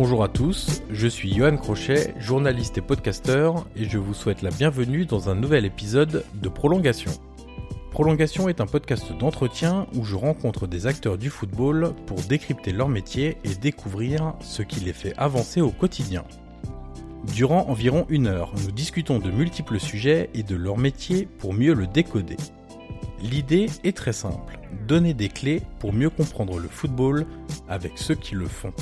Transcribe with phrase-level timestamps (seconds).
[0.00, 4.50] Bonjour à tous, je suis Johan Crochet, journaliste et podcasteur, et je vous souhaite la
[4.50, 7.10] bienvenue dans un nouvel épisode de Prolongation.
[7.90, 12.88] Prolongation est un podcast d'entretien où je rencontre des acteurs du football pour décrypter leur
[12.88, 16.22] métier et découvrir ce qui les fait avancer au quotidien.
[17.34, 21.74] Durant environ une heure, nous discutons de multiples sujets et de leur métier pour mieux
[21.74, 22.36] le décoder.
[23.20, 27.26] L'idée est très simple, donner des clés pour mieux comprendre le football
[27.68, 28.72] avec ceux qui le font.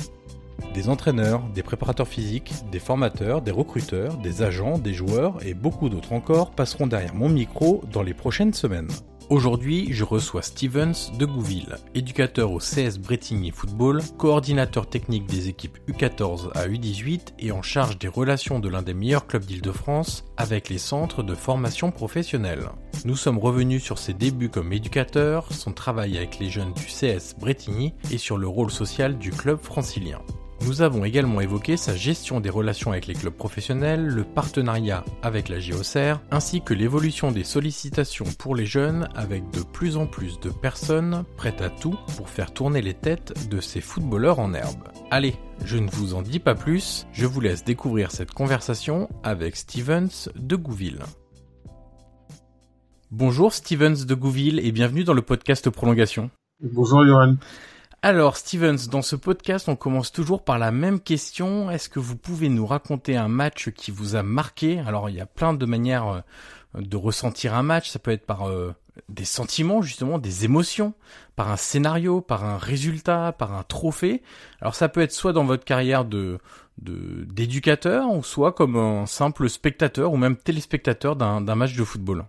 [0.73, 5.89] Des entraîneurs, des préparateurs physiques, des formateurs, des recruteurs, des agents, des joueurs et beaucoup
[5.89, 8.89] d'autres encore passeront derrière mon micro dans les prochaines semaines.
[9.29, 15.77] Aujourd'hui, je reçois Stevens de Gouville, éducateur au CS Bretigny Football, coordinateur technique des équipes
[15.89, 20.69] U14 à U18 et en charge des relations de l'un des meilleurs clubs d'Île-de-France avec
[20.69, 22.69] les centres de formation professionnelle.
[23.03, 27.35] Nous sommes revenus sur ses débuts comme éducateur, son travail avec les jeunes du CS
[27.37, 30.21] Bretigny et sur le rôle social du club francilien.
[30.65, 35.49] Nous avons également évoqué sa gestion des relations avec les clubs professionnels, le partenariat avec
[35.49, 40.39] la JOCR, ainsi que l'évolution des sollicitations pour les jeunes avec de plus en plus
[40.39, 44.83] de personnes prêtes à tout pour faire tourner les têtes de ces footballeurs en herbe.
[45.11, 49.55] Allez, je ne vous en dis pas plus, je vous laisse découvrir cette conversation avec
[49.55, 51.03] Stevens de Gouville.
[53.11, 56.29] Bonjour Stevens de Gouville et bienvenue dans le podcast Prolongation.
[56.59, 57.35] Bonjour Johan.
[58.03, 61.71] Alors, Stevens, dans ce podcast, on commence toujours par la même question.
[61.71, 64.79] Est-ce que vous pouvez nous raconter un match qui vous a marqué?
[64.85, 66.21] Alors, il y a plein de manières euh,
[66.79, 67.89] de ressentir un match.
[67.89, 68.75] Ça peut être par euh,
[69.09, 70.93] des sentiments, justement, des émotions,
[71.35, 74.21] par un scénario, par un résultat, par un trophée.
[74.61, 76.39] Alors, ça peut être soit dans votre carrière de
[76.79, 82.25] d'éducateur, ou soit comme un simple spectateur ou même téléspectateur d'un match de football.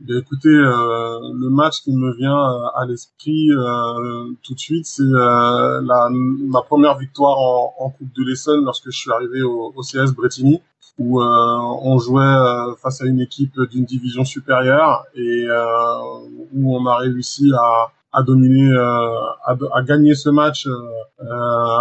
[0.00, 4.86] Ben, écoutez, euh, le match qui me vient euh, à l'esprit euh, tout de suite,
[4.86, 9.42] c'est euh, la, ma première victoire en, en Coupe de l'Essonne lorsque je suis arrivé
[9.42, 10.62] au, au CS Bretigny,
[10.98, 12.34] où on jouait
[12.82, 15.46] face à une équipe d'une division supérieure et
[16.54, 20.66] où on a réussi à, à dominer, à, à, gagner ce match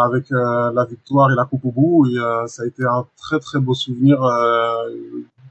[0.06, 2.08] avec la victoire et la coupe au bout.
[2.08, 4.20] Et ça a été un très très beau souvenir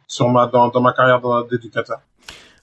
[0.06, 1.98] sur ma dans, dans ma carrière d'éducateur.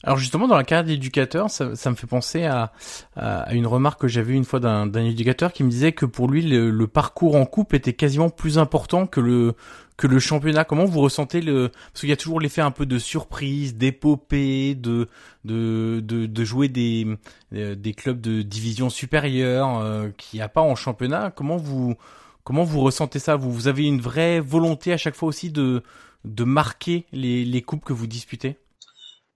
[0.06, 2.72] Alors justement, dans la carrière d'éducateur, ça, ça, me fait penser à,
[3.16, 6.44] à une remarque que j'avais une fois d'un éducateur qui me disait que pour lui,
[6.44, 9.56] le, parcours en coupe était quasiment plus important que le
[9.98, 10.64] que le championnat.
[10.64, 14.76] Comment vous ressentez le parce qu'il y a toujours l'effet un peu de surprise, d'épopée,
[14.76, 15.10] de,
[15.44, 17.08] de de de jouer des
[17.54, 21.32] euh, des clubs de division supérieure euh, qu'il a pas en championnat.
[21.32, 21.96] Comment vous
[22.44, 23.38] comment vous ressentez ça?
[23.38, 25.82] Vous, vous avez une vraie volonté à chaque fois aussi de
[26.26, 28.60] de marquer les les coupes que vous disputez?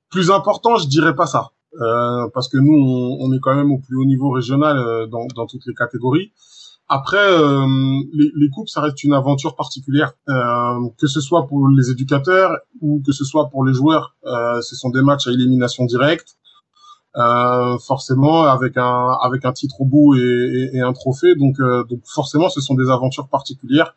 [0.09, 1.51] Plus important, je dirais pas ça.
[1.79, 5.27] Euh, parce que nous, on, est quand même au plus haut niveau régional euh, dans,
[5.35, 6.31] dans, toutes les catégories.
[6.87, 7.67] Après, euh,
[8.11, 12.57] les, les, coupes, ça reste une aventure particulière, euh, que ce soit pour les éducateurs
[12.81, 14.15] ou que ce soit pour les joueurs.
[14.25, 16.37] Euh, ce sont des matchs à élimination directe,
[17.85, 20.19] forcément avec un avec un titre au bout et,
[20.73, 21.35] et, et un trophée.
[21.35, 23.95] Donc, donc forcément, ce sont des aventures particulières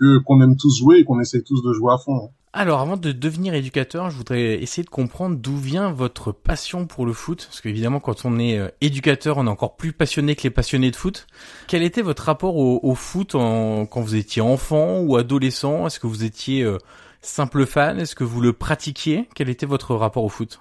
[0.00, 2.30] que qu'on aime tous jouer et qu'on essaie tous de jouer à fond.
[2.54, 7.06] Alors, avant de devenir éducateur, je voudrais essayer de comprendre d'où vient votre passion pour
[7.06, 7.46] le foot.
[7.48, 10.90] Parce qu'évidemment, quand on est euh, éducateur, on est encore plus passionné que les passionnés
[10.90, 11.26] de foot.
[11.66, 15.86] Quel était votre rapport au, foot quand vous étiez enfant ou adolescent?
[15.86, 16.76] Est-ce que vous étiez euh,
[17.22, 17.98] simple fan?
[17.98, 19.30] Est-ce que vous le pratiquiez?
[19.34, 20.60] Quel était votre rapport au foot?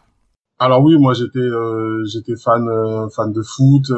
[0.59, 1.39] Alors oui, moi j'étais
[2.05, 2.69] j'étais fan
[3.15, 3.91] fan de foot.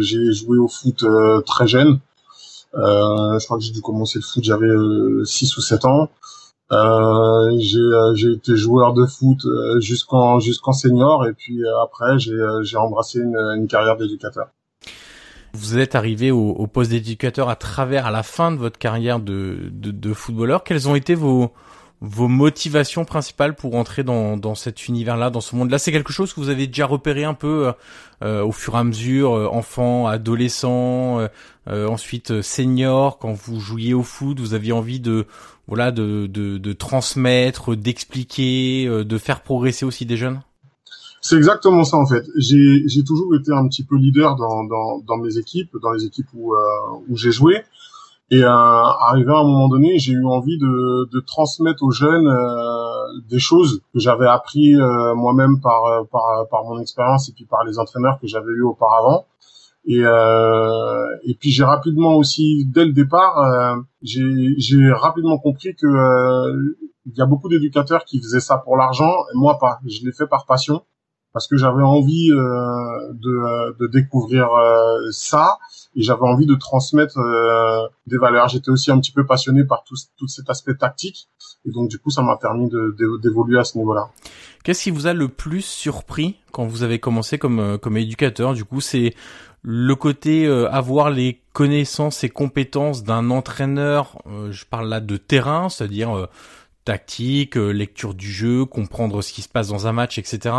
[0.00, 1.04] j'ai joué au foot
[1.46, 2.00] très jeune.
[2.74, 4.66] je crois que j'ai dû commencer le foot, j'avais
[5.24, 6.10] 6 ou 7 ans.
[6.72, 9.44] Euh, j'ai été joueur de foot
[9.80, 14.48] jusqu'en jusqu'en senior et puis après j'ai embrassé une, une carrière d'éducateur.
[15.52, 19.18] Vous êtes arrivé au, au poste d'éducateur à travers à la fin de votre carrière
[19.18, 20.62] de, de, de, footballeur.
[20.62, 21.52] Quelles ont été vos
[22.02, 25.78] vos motivations principales pour entrer dans, dans cet univers-là, dans ce monde-là?
[25.78, 27.72] C'est quelque chose que vous avez déjà repéré un peu euh,
[28.22, 31.28] euh au fur et à mesure, euh, enfant, adolescent, euh,
[31.68, 35.26] euh, ensuite senior, quand vous jouiez au foot, vous aviez envie de
[35.70, 40.42] voilà de, de, transmettre, d'expliquer, de faire progresser aussi des jeunes?
[41.20, 42.24] C'est exactement ça en fait.
[42.36, 46.54] J'ai toujours été un petit peu leader dans dans, mes équipes, dans les équipes où
[46.54, 46.58] euh,
[47.08, 47.62] où j'ai joué.
[48.32, 52.28] Et euh, arrivé à un moment donné, j'ai eu envie de, de transmettre aux jeunes
[52.28, 57.44] euh, des choses que j'avais appris euh, moi-même par, par par mon expérience et puis
[57.44, 59.26] par les entraîneurs que j'avais eu auparavant.
[59.86, 65.86] Et euh, et puis j'ai rapidement aussi dès le départ, j'ai j'ai rapidement compris que
[67.06, 69.80] il y a beaucoup d'éducateurs qui faisaient ça pour l'argent, moi pas.
[69.86, 70.82] Je l'ai fait par passion
[71.32, 75.58] parce que j'avais envie euh, de, euh, de, découvrir euh, ça
[75.94, 78.48] et j'avais envie de transmettre euh, des valeurs.
[78.48, 81.28] J'étais aussi un petit peu passionné par tout, tout cet aspect tactique
[81.64, 82.68] et donc du coup ça m'a permis
[83.22, 84.08] d'évoluer à ce niveau-là.
[84.64, 88.52] Qu'est-ce qui vous a le plus surpris quand vous avez commencé comme comme éducateur?
[88.52, 89.14] Du coup, c'est
[89.62, 94.22] le côté avoir les connaissances et compétences d'un entraîneur.
[94.50, 96.28] je parle là de terrain, c'est-à-dire
[96.84, 100.54] tactique, euh, lecture du jeu, comprendre ce qui se passe dans un match, etc.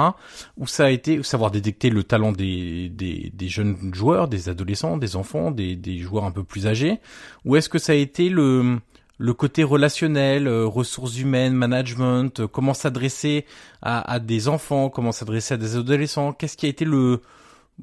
[0.57, 4.97] Où ça a été savoir détecter le talent des, des, des jeunes joueurs, des adolescents,
[4.97, 6.99] des enfants, des, des joueurs un peu plus âgés.
[7.45, 8.79] Ou est-ce que ça a été le
[9.17, 13.45] le côté relationnel, euh, ressources humaines, management, euh, comment s'adresser
[13.83, 17.21] à, à, des enfants, comment s'adresser à des adolescents, qu'est-ce qui a été le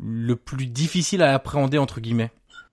[0.00, 2.30] le plus difficile à appréhender entre guillemets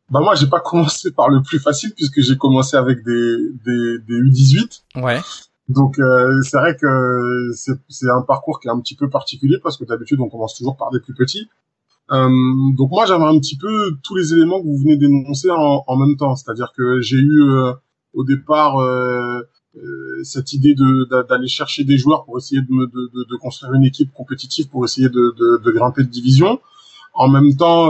[0.10, 3.98] bah moi j'ai pas commencé par le plus facile puisque j'ai commencé avec des des,
[4.08, 4.84] des U18.
[4.98, 5.20] Ouais.
[5.68, 7.52] Donc euh, c'est vrai que
[7.90, 10.78] c'est un parcours qui est un petit peu particulier parce que d'habitude on commence toujours
[10.78, 11.50] par des plus petits.
[12.12, 12.30] Euh,
[12.78, 15.98] donc moi j'avais un petit peu tous les éléments que vous venez d'énoncer en, en,
[15.98, 17.74] même temps, c'est-à-dire que j'ai eu euh,
[18.14, 19.42] au départ euh,
[19.78, 23.86] euh, cette idée d'aller chercher des joueurs pour essayer de, me, de, de, construire une
[23.86, 26.60] équipe compétitive pour essayer de, de grimper de division.
[27.16, 27.90] En même temps,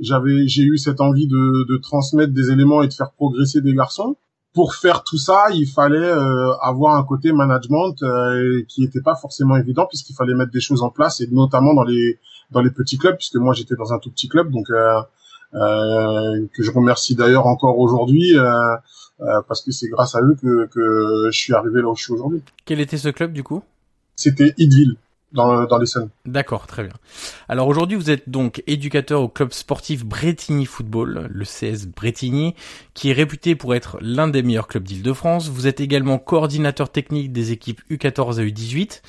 [0.00, 4.16] j'avais j'ai eu cette envie de, transmettre des éléments et de faire progresser des garçons.
[4.52, 9.16] Pour faire tout ça, il fallait euh, avoir un côté management euh, qui n'était pas
[9.16, 12.20] forcément évident puisqu'il fallait mettre des choses en place et notamment dans les
[12.52, 15.00] dans les petits clubs puisque moi j'étais dans un tout petit club donc euh,
[15.54, 18.36] euh que je remercie d'ailleurs encore aujourd'hui
[19.48, 22.12] parce que c'est grâce à eux que, que je suis arrivé là où je suis
[22.12, 22.42] aujourd'hui.
[22.64, 23.62] Quel était ce club du coup?
[24.14, 24.96] C'était Idville
[26.24, 26.92] D'accord, très bien.
[27.48, 32.54] Alors aujourd'hui, vous êtes donc éducateur au club sportif Bretigny Football, le CS Bretigny,
[32.94, 35.48] qui est réputé pour être l'un des meilleurs clubs d'Île-de-France.
[35.48, 39.02] Vous êtes également coordinateur technique des équipes U14 à U18.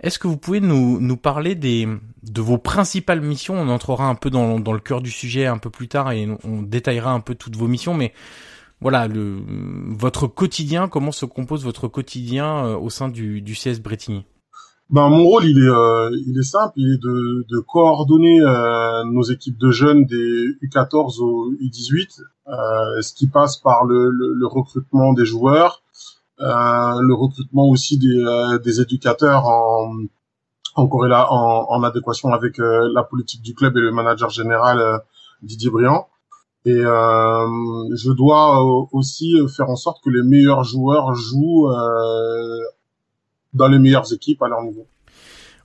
[0.00, 1.88] Est-ce que vous pouvez nous, nous parler des,
[2.22, 3.54] de vos principales missions?
[3.54, 6.62] On entrera un peu dans, le cœur du sujet un peu plus tard et on
[6.62, 8.12] détaillera un peu toutes vos missions, mais
[8.80, 9.06] voilà,
[9.86, 14.26] votre quotidien, comment se compose votre quotidien euh, au sein du, du CS Bretigny?
[14.92, 19.04] Ben mon rôle il est euh, il est simple, il est de, de coordonner euh,
[19.04, 24.46] nos équipes de jeunes des U14 au U18, euh, ce qui passe par le, le,
[24.46, 25.82] recrutement des joueurs,
[26.38, 28.22] le recrutement aussi des,
[28.62, 29.96] des éducateurs en
[30.76, 35.00] en, en, en adéquation avec la politique du club et le manager général
[35.42, 36.06] Didier Briand.
[36.66, 38.62] Et je dois
[38.92, 41.68] aussi faire en sorte que les meilleurs joueurs jouent
[43.54, 44.86] dans les meilleures équipes à leur niveau.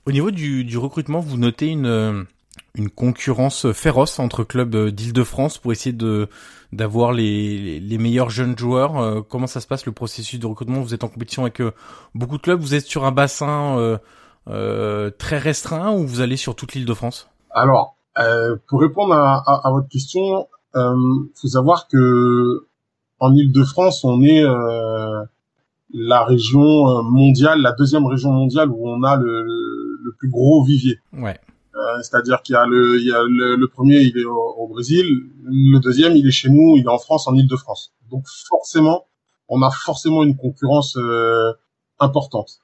[0.06, 2.26] Au niveau du, du recrutement, vous notez une,
[2.74, 6.28] une concurrence féroce entre clubs d'Île-de-France pour essayer de
[6.70, 8.98] d'avoir les, les meilleurs jeunes joueurs.
[8.98, 10.82] Euh, comment ça se passe le processus de recrutement?
[10.82, 11.72] Vous êtes en compétition avec euh,
[12.14, 12.60] beaucoup de clubs.
[12.60, 13.96] Vous êtes sur un bassin euh,
[14.48, 17.28] euh, très restreint ou vous allez sur toute l'Île-de-France?
[17.50, 17.96] Alors,
[18.68, 22.66] pour répondre à, à, à votre question, il faut savoir que
[23.18, 24.44] en Île-de-France, on est
[25.92, 30.64] la région euh, mondiale, la deuxième région mondiale où on a le, le, plus gros
[30.64, 30.98] vivier.
[31.12, 31.38] Ouais.
[31.74, 35.06] Euh, C'est-à-dire qu'il y a le, il y a le, premier, il est au, Brésil,
[35.44, 37.92] le deuxième, il est chez nous, il est en France, en Île-de-France.
[38.10, 39.06] Donc forcément,
[39.48, 41.52] on a forcément une concurrence euh,
[42.00, 42.60] importante.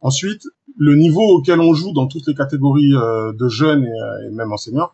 [0.00, 0.42] Ensuite,
[0.76, 4.52] le niveau auquel on joue dans toutes les catégories euh, de jeunes et, et même
[4.52, 4.90] enseignants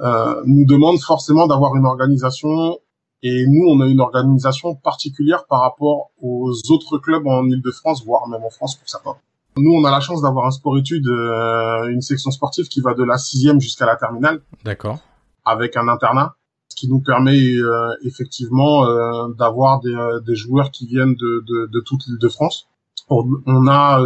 [0.00, 2.78] euh, nous demande forcément d'avoir une organisation
[3.22, 8.28] et nous, on a une organisation particulière par rapport aux autres clubs en Ile-de-France, voire
[8.28, 9.16] même en France pour certains.
[9.56, 13.02] Nous, on a la chance d'avoir un sport-études, euh, une section sportive qui va de
[13.02, 14.40] la sixième jusqu'à la terminale.
[14.64, 15.00] D'accord.
[15.44, 16.36] Avec un internat,
[16.68, 21.66] ce qui nous permet euh, effectivement euh, d'avoir des, des, joueurs qui viennent de, de,
[21.72, 22.68] de toute l'île de France.
[23.10, 24.00] On a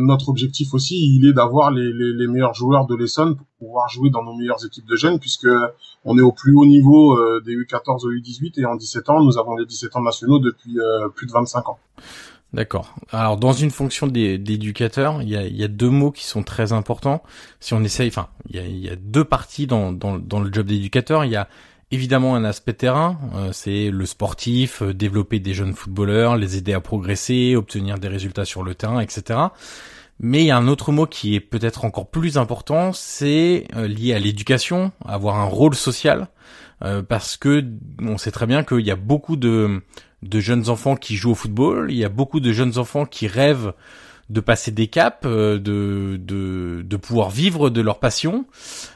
[0.00, 3.88] notre objectif aussi, il est d'avoir les, les, les, meilleurs joueurs de l'Essonne pour pouvoir
[3.88, 5.48] jouer dans nos meilleures équipes de jeunes, puisque
[6.04, 9.38] on est au plus haut niveau des U14 au U18 et en 17 ans, nous
[9.38, 10.76] avons les 17 ans nationaux depuis
[11.14, 11.78] plus de 25 ans.
[12.52, 12.96] D'accord.
[13.12, 16.72] Alors dans une fonction d'éducateur, il y a, y a, deux mots qui sont très
[16.72, 17.22] importants.
[17.60, 20.52] Si on essaye, enfin, il y a, y a, deux parties dans, dans, dans le
[20.52, 21.24] job d'éducateur.
[21.24, 21.48] Il y a
[21.90, 26.72] évidemment un aspect terrain, euh, c'est le sportif, euh, développer des jeunes footballeurs, les aider
[26.72, 29.38] à progresser, obtenir des résultats sur le terrain, etc.
[30.20, 33.88] Mais il y a un autre mot qui est peut-être encore plus important, c'est euh,
[33.88, 36.28] lié à l'éducation, avoir un rôle social,
[37.10, 37.62] parce que
[38.00, 39.82] on sait très bien qu'il y a beaucoup de
[40.32, 43.74] jeunes enfants qui jouent au football, il y a beaucoup de jeunes enfants qui rêvent
[44.30, 48.46] de passer des caps, euh, de, de, de pouvoir vivre de leur passion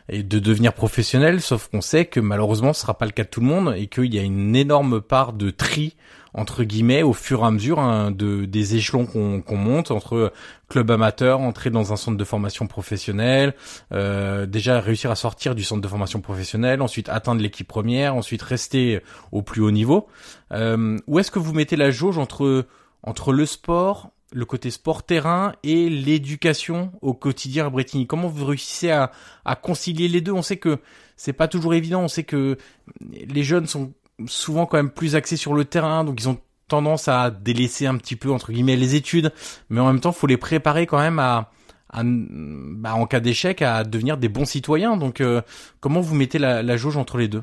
[0.08, 3.28] et de devenir professionnel, sauf qu'on sait que malheureusement ce sera pas le cas de
[3.28, 5.96] tout le monde et qu'il y a une énorme part de tri
[6.34, 10.32] entre guillemets au fur et à mesure hein, de des échelons qu'on monte entre
[10.68, 13.54] club amateur, entrer dans un centre de formation professionnelle,
[13.92, 18.42] euh, déjà réussir à sortir du centre de formation professionnelle, ensuite atteindre l'équipe première, ensuite
[18.42, 19.00] rester
[19.30, 20.08] au plus haut niveau.
[20.52, 22.66] Euh, où est-ce que vous mettez la jauge entre
[23.06, 28.44] entre le sport, le côté sport terrain et l'éducation au quotidien à Bretigny Comment vous
[28.44, 29.12] réussissez à,
[29.44, 30.32] à concilier les deux?
[30.32, 30.78] On sait que
[31.16, 32.00] c'est pas toujours évident.
[32.00, 32.58] On sait que
[33.00, 33.92] les jeunes sont
[34.26, 37.96] souvent quand même plus axés sur le terrain, donc ils ont tendance à délaisser un
[37.96, 39.32] petit peu entre guillemets les études,
[39.68, 41.50] mais en même temps, faut les préparer quand même à,
[41.90, 44.96] à bah, en cas d'échec, à devenir des bons citoyens.
[44.96, 45.42] Donc, euh,
[45.80, 47.42] comment vous mettez la, la, jauge entre les deux?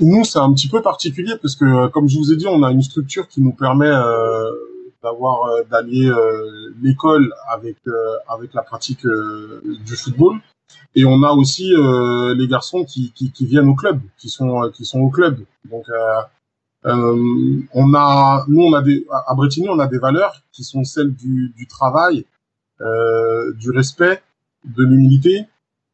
[0.00, 2.62] Nous, c'est un petit peu particulier parce que, euh, comme je vous ai dit, on
[2.62, 4.50] a une structure qui nous permet euh,
[5.06, 6.10] d'avoir euh, d'allier
[6.82, 7.76] l'école avec
[8.28, 9.06] avec la pratique
[9.88, 10.40] du football.
[10.94, 14.70] Et on a aussi euh, les garçons qui, qui, viennent au club, qui sont euh,
[14.70, 15.38] qui sont au club.
[15.70, 16.22] Donc euh,
[16.86, 20.84] euh, on a, nous on a des à Bretigny on a des valeurs qui sont
[20.84, 22.24] celles du, travail,
[22.80, 24.22] euh, du respect,
[24.64, 25.46] de l'humilité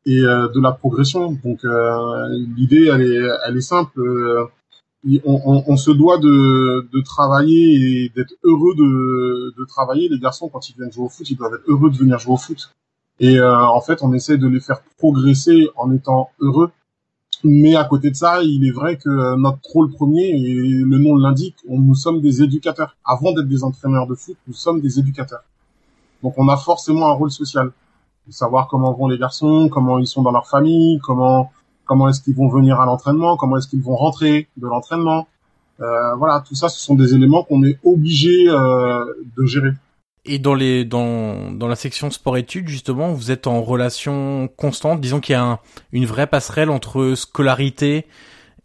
[0.06, 1.32] et de la progression.
[1.44, 1.60] Donc
[2.56, 4.00] l'idée elle est elle est simple.
[5.04, 10.08] On, on, on, se doit de, de travailler et d'être heureux de, de travailler.
[10.08, 12.34] Les garçons, quand ils viennent jouer au foot, ils doivent être heureux de venir jouer
[12.34, 12.70] au foot.
[13.18, 16.70] Et euh, en fait, on essaie de les faire progresser en étant heureux.
[17.44, 20.98] Mais à côté de ça, il est vrai que euh, notre rôle premier, et le
[20.98, 22.96] nom l'indique, nous sommes des éducateurs.
[23.04, 25.42] Avant d'être des entraîneurs de foot, nous sommes des éducateurs.
[26.22, 27.72] Donc on a forcément un rôle social.
[28.28, 31.50] De savoir comment vont les garçons, comment ils sont dans leur famille, comment
[31.84, 35.28] comment est-ce qu'ils vont venir à l'entraînement, comment est-ce qu'ils vont rentrer de l'entraînement?
[35.80, 39.04] Euh, voilà, tout ça, ce sont des éléments qu'on est obligé euh,
[39.36, 39.72] de gérer.
[40.24, 45.00] Et dans les dans dans la section sport études justement, vous êtes en relation constante.
[45.00, 45.58] Disons qu'il y a
[45.90, 48.06] une vraie passerelle entre scolarité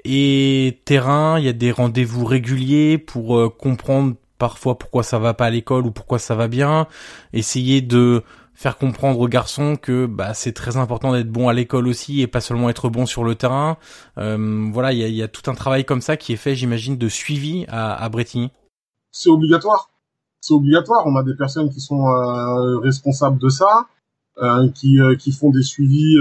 [0.04, 1.40] et terrain.
[1.40, 5.50] Il y a des rendez-vous réguliers pour euh, comprendre parfois pourquoi ça va pas à
[5.50, 6.88] l'école ou pourquoi ça va bien.
[7.34, 8.24] Essayer de
[8.58, 12.28] faire comprendre aux garçons que bah, c'est très important d'être bon à l'école aussi et
[12.28, 13.78] pas seulement être bon sur le terrain.
[14.18, 16.56] Euh, voilà, il y a, y a, tout un travail comme ça qui est fait,
[16.56, 18.52] j'imagine, de suivi à, à Bretigny.
[19.12, 19.90] C'est obligatoire
[20.42, 21.06] c'est obligatoire.
[21.06, 23.88] On a des personnes qui sont euh, responsables de ça,
[24.42, 26.16] euh, qui, euh, qui font des suivis,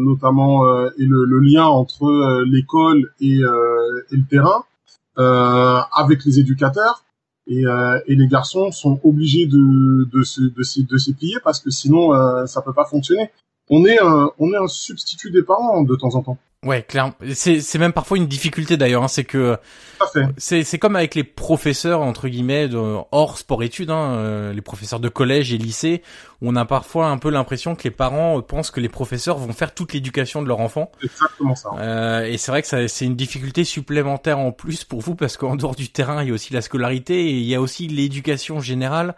[0.00, 0.64] notamment
[0.98, 4.64] et le, le, lien entre l'école et, et, le terrain,
[5.92, 7.02] avec les éducateurs.
[7.48, 7.62] Et,
[8.06, 12.10] et, les garçons sont obligés de, de, se, de, de s'y plier parce que sinon
[12.46, 13.30] ça peut pas fonctionner.
[13.70, 16.38] On est un, on est un substitut des parents de temps en temps.
[16.64, 17.14] Ouais, clairement.
[17.34, 19.04] C'est même parfois une difficulté d'ailleurs.
[19.04, 19.56] Hein, c'est que
[20.36, 22.76] c'est comme avec les professeurs entre guillemets de,
[23.12, 26.02] hors sport études, hein, euh, les professeurs de collège et lycée,
[26.42, 29.74] on a parfois un peu l'impression que les parents pensent que les professeurs vont faire
[29.74, 30.90] toute l'éducation de leur enfant.
[31.02, 31.70] Exactement ça.
[31.78, 35.56] Euh, et c'est vrai que c'est une difficulté supplémentaire en plus pour vous parce qu'en
[35.56, 38.60] dehors du terrain, il y a aussi la scolarité et il y a aussi l'éducation
[38.60, 39.14] générale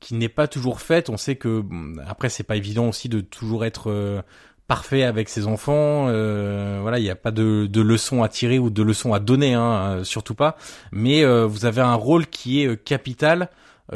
[0.00, 1.10] qui n'est pas toujours faite.
[1.10, 1.64] On sait que
[2.06, 4.22] après c'est pas évident aussi de toujours être euh,
[4.68, 6.06] parfait avec ses enfants.
[6.08, 9.18] Euh, voilà, il n'y a pas de, de, leçons à tirer ou de leçons à
[9.18, 10.56] donner, hein, euh, surtout pas.
[10.92, 13.50] Mais euh, vous avez un rôle qui est capital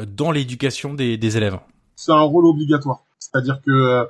[0.05, 1.59] dans l'éducation des, des, élèves.
[1.95, 3.03] C'est un rôle obligatoire.
[3.19, 4.09] C'est-à-dire que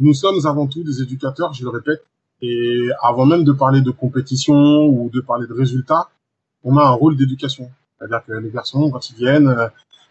[0.00, 2.04] nous sommes avant tout des éducateurs, je le répète.
[2.42, 6.08] Et avant même de parler de compétition ou de parler de résultats,
[6.64, 7.70] on a un rôle d'éducation.
[7.98, 9.54] C'est-à-dire que les garçons, quand ils viennent,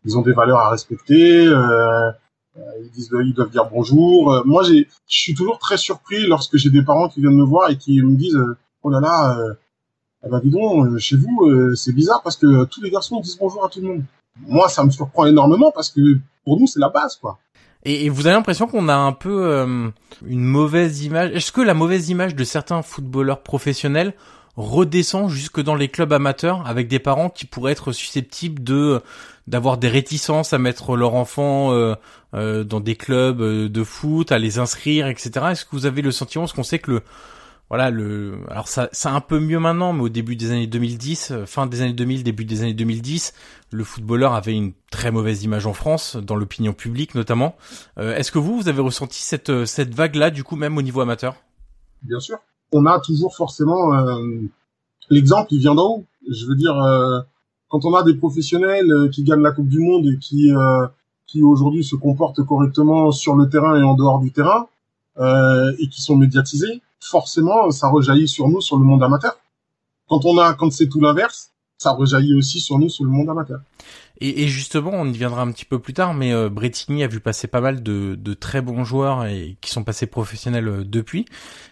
[0.05, 1.47] ils ont des valeurs à respecter.
[1.47, 2.11] Euh, euh,
[2.55, 4.33] ils disent, ils doivent dire bonjour.
[4.33, 7.69] Euh, moi, je suis toujours très surpris lorsque j'ai des parents qui viennent me voir
[7.69, 9.37] et qui me disent, euh, oh là là,
[10.25, 13.65] eh ben dis donc, chez vous, c'est bizarre parce que tous les garçons disent bonjour
[13.65, 14.03] à tout le monde.
[14.47, 17.39] Moi, ça me surprend énormément parce que pour nous, c'est la base, quoi.
[17.83, 19.89] Et, vous avez l'impression qu'on a un peu euh,
[20.25, 21.31] une mauvaise image?
[21.31, 24.13] Est-ce que la mauvaise image de certains footballeurs professionnels
[24.57, 29.01] redescend jusque dans les clubs amateurs avec des parents qui pourraient être susceptibles de
[29.47, 31.95] d'avoir des réticences à mettre leur enfant euh,
[32.33, 35.31] euh, dans des clubs de foot, à les inscrire, etc.
[35.51, 37.01] Est-ce que vous avez le sentiment, parce qu'on sait que le
[37.69, 41.31] voilà le alors ça c'est un peu mieux maintenant mais au début des années 2010
[41.31, 43.33] euh, fin des années 2000 début des années 2010
[43.71, 47.55] le footballeur avait une très mauvaise image en France dans l'opinion publique notamment.
[47.99, 50.77] Euh, est-ce que vous vous avez ressenti cette euh, cette vague là du coup même
[50.77, 51.35] au niveau amateur?
[52.01, 52.39] Bien sûr.
[52.71, 53.93] On a toujours forcément
[55.09, 56.05] l'exemple il vient d'en haut.
[56.29, 56.75] Je veux dire
[57.67, 60.51] quand on a des professionnels qui gagnent la Coupe du Monde et qui
[61.29, 64.67] qui aujourd'hui se comportent correctement sur le terrain et en dehors du terrain
[65.17, 69.37] et qui sont médiatisés forcément, ça rejaillit sur nous, sur le monde amateur.
[70.07, 73.29] Quand on a, quand c'est tout l'inverse, ça rejaillit aussi sur nous, sur le monde
[73.29, 73.61] amateur.
[74.21, 77.21] Et, justement, on y viendra un petit peu plus tard, mais euh, Bretigny a vu
[77.21, 81.23] passer pas mal de, de, très bons joueurs et qui sont passés professionnels euh, depuis.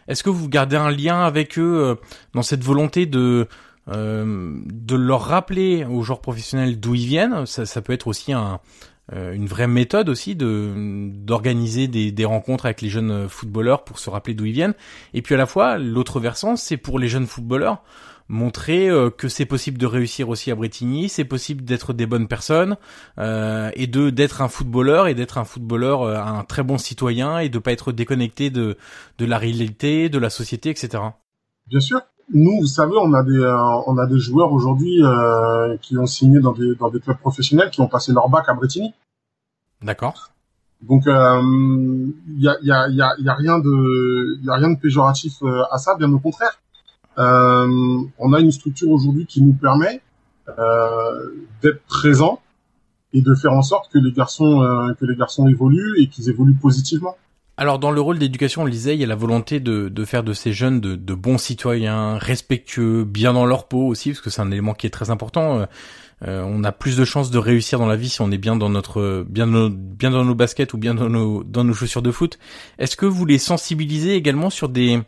[0.07, 1.95] Est-ce que vous gardez un lien avec eux euh,
[2.33, 3.47] dans cette volonté de
[3.89, 7.45] de leur rappeler aux joueurs professionnels d'où ils viennent?
[7.45, 8.57] Ça, ça peut être aussi un, euh,
[9.13, 14.09] une vraie méthode aussi de d'organiser des, des rencontres avec les jeunes footballeurs pour se
[14.09, 14.73] rappeler d'où ils viennent.
[15.13, 17.83] Et puis à la fois, l'autre versant, c'est pour les jeunes footballeurs
[18.29, 22.27] montrer euh, que c'est possible de réussir aussi à Bretigny, c'est possible d'être des bonnes
[22.27, 22.77] personnes
[23.19, 27.39] euh, et de d'être un footballeur et d'être un footballeur euh, un très bon citoyen
[27.39, 28.77] et de pas être déconnecté de
[29.17, 31.03] de la réalité, de la société, etc.
[31.67, 32.01] Bien sûr.
[32.33, 33.39] Nous, vous savez, on a des
[33.87, 35.01] on a des joueurs aujourd'hui
[35.81, 38.53] qui ont signé dans des dans des clubs professionnels qui ont passé leur bac à
[38.53, 38.93] Bretigny.
[39.81, 40.31] D'accord.
[40.81, 42.07] Donc il euh,
[42.37, 45.41] y, a, y, a, y, a, y a rien de y a rien de péjoratif
[45.41, 46.59] euh, à ça, bien au contraire.
[47.17, 50.01] Euh, on a une structure aujourd'hui qui nous permet
[50.59, 51.31] euh,
[51.61, 52.39] d'être présent
[53.11, 56.29] et de faire en sorte que les garçons euh, que les garçons évoluent et qu'ils
[56.29, 57.15] évoluent positivement.
[57.57, 60.05] Alors dans le rôle d'éducation, on le disait, il y a la volonté de, de
[60.05, 64.21] faire de ces jeunes de, de, bons citoyens, respectueux, bien dans leur peau aussi, parce
[64.21, 65.65] que c'est un élément qui est très important.
[66.25, 68.55] Euh, on a plus de chances de réussir dans la vie si on est bien
[68.55, 72.01] dans notre bien dans, bien dans nos baskets ou bien dans nos dans nos chaussures
[72.01, 72.39] de foot.
[72.79, 74.99] Est-ce que vous les sensibilisez également sur des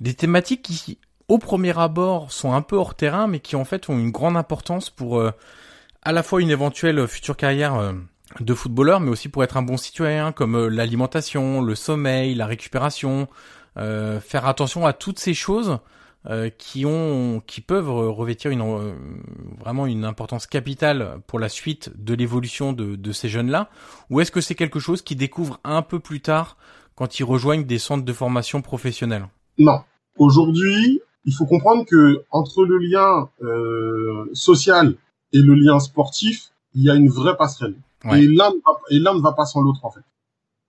[0.00, 3.90] des thématiques qui au premier abord sont un peu hors terrain mais qui en fait
[3.90, 5.32] ont une grande importance pour euh,
[6.02, 7.92] à la fois une éventuelle future carrière euh,
[8.40, 13.28] de footballeur mais aussi pour être un bon citoyen comme l'alimentation, le sommeil, la récupération,
[13.76, 15.78] faire attention à toutes ces choses
[16.30, 18.94] euh, qui ont, qui peuvent revêtir une, euh,
[19.58, 23.70] vraiment une importance capitale pour la suite de l'évolution de, de, ces jeunes-là,
[24.08, 26.56] ou est-ce que c'est quelque chose qu'ils découvrent un peu plus tard
[26.94, 29.26] quand ils rejoignent des centres de formation professionnels
[29.58, 29.80] Non.
[30.16, 34.94] Aujourd'hui, il faut comprendre que entre le lien euh, social
[35.32, 37.74] et le lien sportif, il y a une vraie passerelle.
[38.04, 38.52] L'un
[38.90, 40.00] et l'un ne va pas sans l'autre en fait.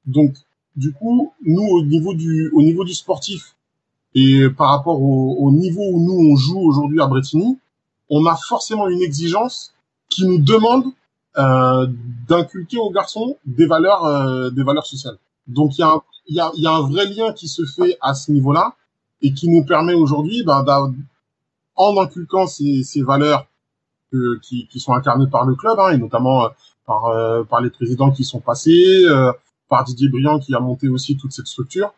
[0.06, 0.36] Donc,
[0.76, 3.56] du coup, nous au niveau du au niveau du sportif,
[4.15, 7.58] et par rapport au, au niveau où nous on joue aujourd'hui à Bretigny,
[8.10, 9.74] on a forcément une exigence
[10.10, 10.86] qui nous demande
[11.38, 11.88] euh,
[12.28, 15.17] d'inculquer aux garçons des valeurs, euh, des valeurs sociales.
[15.48, 17.98] Donc il y a, un, y, a, y a un vrai lien qui se fait
[18.02, 18.76] à ce niveau-là
[19.22, 20.63] et qui nous permet aujourd'hui, ben,
[21.76, 23.48] en inculquant ces, ces valeurs
[24.13, 26.50] euh, qui, qui, sont incarnées par le club, hein, et notamment euh,
[26.86, 29.06] par, euh, par les présidents qui sont passés,
[29.69, 31.93] par Didier Briand qui a monté aussi toute cette structure.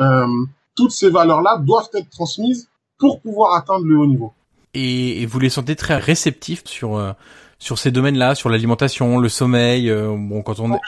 [0.00, 0.26] Euh,
[0.74, 4.32] toutes ces valeurs-là doivent être transmises pour pouvoir atteindre le haut niveau.
[4.74, 7.12] Et, vous les sentez très réceptifs sur euh,
[7.58, 9.90] sur ces domaines-là, sur l'alimentation, le sommeil.
[9.90, 10.78] Euh, bon, quand on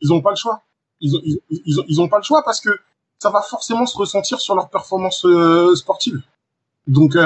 [0.00, 0.62] ils ont pas le choix.
[1.00, 2.70] Ils ont, ils, ils, ont, ils ont pas le choix parce que
[3.18, 6.20] ça va forcément se ressentir sur leur performance euh, sportive.
[6.86, 7.16] Donc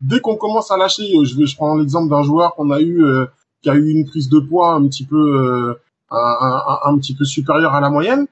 [0.00, 3.02] dès qu'on commence à lâcher, je vais je prends l'exemple d'un joueur qu'on a eu
[3.62, 5.76] qui a eu une prise de poids un petit peu
[6.10, 8.26] un, un, un, petit peu supérieure à la moyenne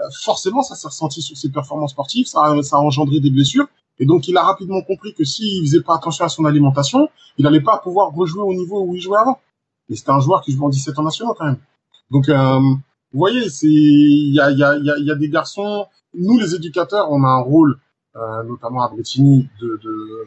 [0.00, 3.30] euh, forcément, ça s'est ressenti sur ses performances sportives, ça a, ça a engendré des
[3.30, 3.66] blessures.
[3.98, 7.44] Et donc, il a rapidement compris que s'il faisait pas attention à son alimentation, il
[7.44, 9.38] n'allait pas pouvoir rejouer au niveau où il jouait avant.
[9.90, 11.58] Et c'était un joueur qui jouait en 17 ans nationaux quand même.
[12.10, 15.86] Donc, euh, vous voyez, c'est il y a, y, a, y a des garçons.
[16.14, 17.78] Nous, les éducateurs, on a un rôle,
[18.16, 19.80] euh, notamment à Bretigny, de,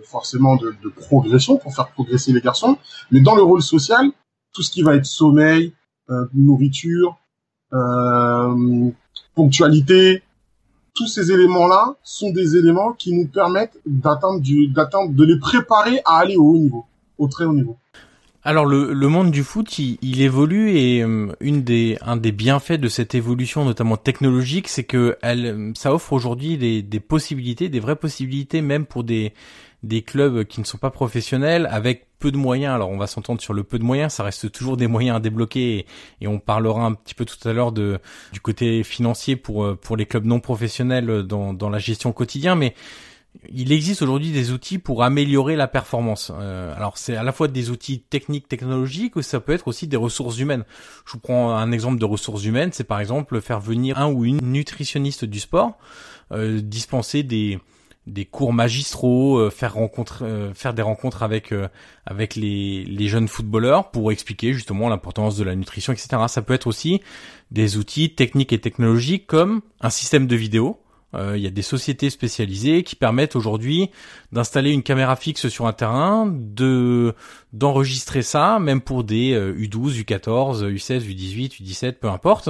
[0.05, 2.77] forcément de, progression pour faire progresser les garçons.
[3.09, 4.11] Mais dans le rôle social,
[4.53, 5.73] tout ce qui va être sommeil,
[6.09, 7.17] euh, nourriture,
[7.73, 8.89] euh,
[9.35, 10.21] ponctualité,
[10.93, 16.01] tous ces éléments-là sont des éléments qui nous permettent d'atteindre du, d'atteindre, de les préparer
[16.05, 16.85] à aller au haut niveau,
[17.17, 17.77] au très haut niveau.
[18.45, 22.73] Alors le, le monde du foot, il, évolue et euh, une des un des bienfaits
[22.73, 27.79] de cette évolution, notamment technologique, c'est que elle, ça offre aujourd'hui des, des possibilités, des
[27.79, 29.33] vraies possibilités, même pour des
[29.83, 32.73] des clubs qui ne sont pas professionnels avec peu de moyens.
[32.73, 35.19] Alors on va s'entendre sur le peu de moyens, ça reste toujours des moyens à
[35.19, 35.85] débloquer
[36.21, 37.99] et, on parlera un petit peu tout à l'heure de
[38.31, 42.73] du côté financier pour pour les clubs non professionnels dans dans la gestion quotidienne, mais
[43.49, 46.31] il existe aujourd'hui des outils pour améliorer la performance.
[46.39, 49.87] Euh, alors c'est à la fois des outils techniques, technologiques, ou ça peut être aussi
[49.87, 50.65] des ressources humaines.
[51.05, 54.25] Je vous prends un exemple de ressources humaines, c'est par exemple faire venir un ou
[54.25, 55.77] une nutritionniste du sport,
[56.31, 57.59] euh, dispenser des
[58.05, 61.53] des cours magistraux, euh, faire rencontre, faire des rencontres avec
[62.05, 66.23] avec les, les jeunes footballeurs pour expliquer justement l'importance de la nutrition, etc.
[66.27, 67.01] Ça peut être aussi
[67.51, 70.79] des outils techniques et technologiques comme un système de vidéo
[71.15, 73.89] euh, il y a des sociétés spécialisées qui permettent aujourd'hui
[74.31, 77.13] d'installer une caméra fixe sur un terrain, de
[77.51, 82.49] d'enregistrer ça, même pour des U12, U14, U16, U18, U17, peu importe,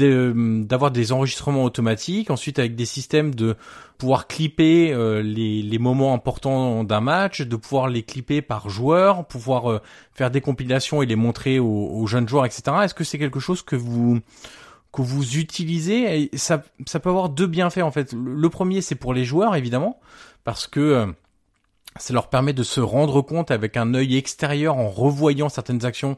[0.00, 3.56] euh, d'avoir des enregistrements automatiques, ensuite avec des systèmes de
[4.00, 9.26] pouvoir clipper euh, les, les, moments importants d'un match, de pouvoir les clipper par joueur,
[9.26, 9.80] pouvoir
[10.12, 12.62] faire des compilations et les montrer aux, aux jeunes joueurs, etc.
[12.82, 14.20] Est-ce que c'est quelque chose que vous
[14.92, 18.12] que vous utilisez, ça, ça peut avoir deux bienfaits en fait.
[18.12, 20.00] Le premier, c'est pour les joueurs évidemment,
[20.44, 21.06] parce que euh,
[21.98, 26.16] ça leur permet de se rendre compte avec un œil extérieur en revoyant certaines actions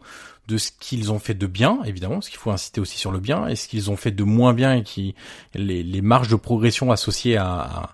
[0.48, 3.20] de ce qu'ils ont fait de bien, évidemment, parce qu'il faut inciter aussi sur le
[3.20, 5.14] bien, et ce qu'ils ont fait de moins bien et qui
[5.54, 7.90] les, les marges de progression associées à,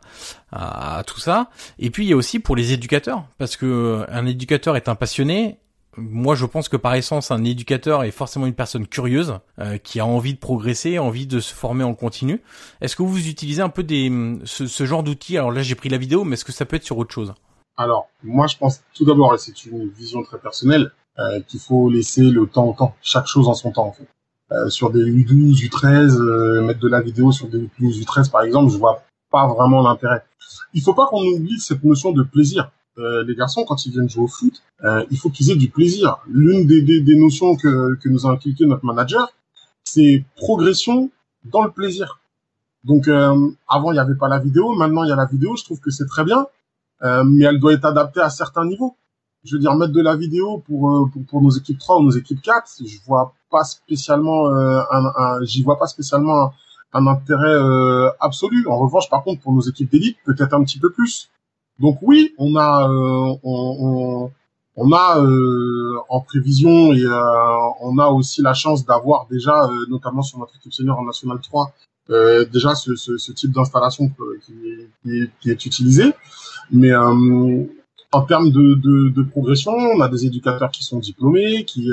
[0.51, 1.51] à, à, tout ça.
[1.79, 4.89] Et puis il y a aussi pour les éducateurs, parce que euh, un éducateur est
[4.89, 5.59] un passionné
[5.99, 10.01] moi, je pense que par essence, un éducateur est forcément une personne curieuse euh, qui
[10.01, 12.41] a envie de progresser, envie de se former en continu.
[12.81, 14.11] Est-ce que vous utilisez un peu des
[14.45, 15.37] ce, genre d'outils?
[15.37, 17.35] Alors là, j'ai pris la vidéo, mais est-ce que ça peut être sur autre chose?
[17.79, 21.89] Alors, moi, je pense tout d'abord, et c'est une vision très personnelle, euh, qu'il faut
[21.89, 24.09] laisser le temps au temps, chaque chose en son temps, en fait.
[24.51, 28.71] Euh, sur des U12, U13, mettre de la vidéo sur des U12, U13, par exemple,
[28.71, 30.23] je vois pas vraiment l'intérêt.
[30.75, 32.71] Il faut pas qu'on oublie cette notion de plaisir.
[32.99, 35.69] Euh, les garçons, quand ils viennent jouer au foot, euh, il faut qu'ils aient du
[35.69, 36.19] plaisir.
[36.29, 39.31] L'une des, des, des, notions que, que nous a inculqué notre manager,
[39.85, 41.11] c'est progression
[41.45, 42.21] dans le plaisir.
[42.85, 45.55] Donc euh, avant il n'y avait pas la vidéo, maintenant il y a la vidéo.
[45.57, 46.47] Je trouve que c'est très bien,
[47.03, 48.97] mais elle doit être adaptée à certains niveaux.
[49.45, 52.11] Je veux dire mettre de la vidéo pour pour, pour nos équipes 3 ou nos
[52.11, 56.53] équipes 4, je vois pas spécialement un, un j'y vois pas spécialement un,
[56.93, 57.57] un intérêt
[58.21, 58.67] absolu.
[58.67, 61.31] En revanche, par contre, pour nos équipes d'élite, peut-être un petit peu plus.
[61.79, 64.31] Donc oui, on a euh, on,
[64.77, 70.23] on, a euh, en prévision et euh, on a aussi la chance d'avoir déjà, notamment
[70.23, 71.73] sur notre équipe senior en National 3,
[72.53, 74.55] déjà ce, ce, ce type d'installation qui,
[75.03, 76.13] qui, qui, est utilisé.
[76.71, 81.91] Mais en termes de, de, de, progression, on a des éducateurs qui sont diplômés, qui,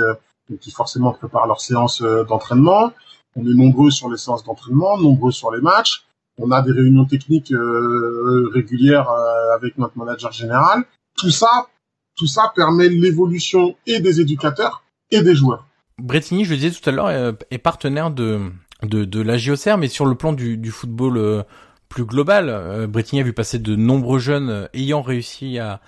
[0.59, 2.93] qui forcément préparent leurs séances d'entraînement.
[3.35, 6.05] On est nombreux sur les séances d'entraînement, nombreux sur les matchs.
[6.37, 10.83] On a des réunions techniques euh, régulières euh, avec notre manager général.
[11.17, 11.67] Tout ça,
[12.15, 15.65] tout ça permet l'évolution et des éducateurs et des joueurs.
[15.97, 18.51] Bretigny, je le disais tout à l'heure, euh, est partenaire de,
[18.83, 21.45] de, de la JOCR, mais sur le plan du, du football
[21.89, 25.81] plus global, Bretigny a vu passer de nombreux jeunes ayant réussi à,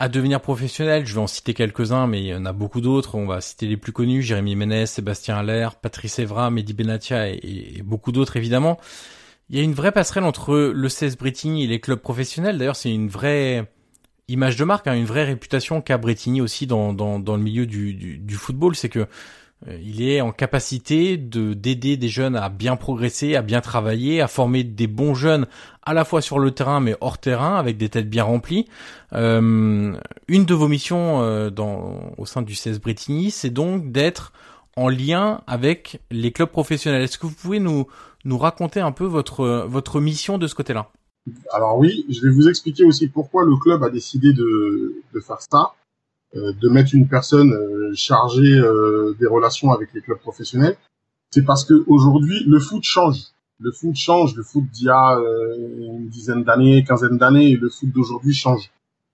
[0.00, 1.06] à devenir professionnels.
[1.06, 3.16] Je vais en citer quelques-uns, mais il y en a beaucoup d'autres.
[3.16, 7.82] On va citer les plus connus, Jérémy Ménez, Sébastien Allaire, Patrice Evra, Mehdi Benatia et,
[7.84, 8.80] beaucoup d'autres évidemment.
[9.50, 12.56] Il y a une vraie passerelle entre le CS Bretigny et les clubs professionnels.
[12.56, 13.70] D'ailleurs, c'est une vraie
[14.28, 17.66] image de marque, hein, une vraie réputation qu'a Bretigny aussi dans, dans, dans le milieu
[17.66, 18.76] du, du, du football.
[18.76, 19.06] C'est que euh,
[19.66, 24.28] il est en capacité de d'aider des jeunes à bien progresser, à bien travailler, à
[24.28, 25.46] former des bons jeunes
[25.82, 28.66] à la fois sur le terrain mais hors terrain avec des têtes bien remplies.
[29.12, 29.94] Euh,
[30.28, 31.50] une de vos missions euh,
[32.16, 34.32] au sein du CS Bretigny, c'est donc d'être
[34.76, 37.02] en lien avec les clubs professionnels.
[37.02, 37.86] Est-ce que vous pouvez nous
[38.38, 40.90] raconter un peu votre mission de ce côté-là?
[41.52, 45.58] Alors oui, je vais vous expliquer aussi pourquoi le club a décidé de, faire ça,
[45.58, 45.79] euh,
[46.34, 50.76] de mettre une personne euh, chargée euh, des relations avec les clubs professionnels.
[51.30, 53.18] C'est parce que aujourd'hui le foot change.
[53.60, 57.68] Le foot change, le foot d'il y a une dizaine d'années, quinzaine d'années, et le
[57.68, 58.70] foot d'aujourd'hui change.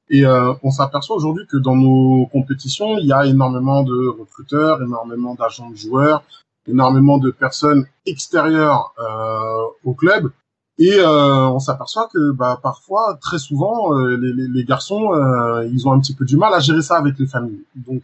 [0.09, 4.83] Et euh, on s'aperçoit aujourd'hui que dans nos compétitions, il y a énormément de recruteurs,
[4.83, 6.23] énormément d'agents de joueurs,
[6.67, 10.31] énormément de personnes extérieures euh, au club.
[10.79, 15.67] Et euh, on s'aperçoit que bah, parfois, très souvent, euh, les, les, les, garçons, euh,
[15.73, 17.65] ils ont un petit peu du mal à gérer ça avec les familles.
[17.75, 18.03] Donc,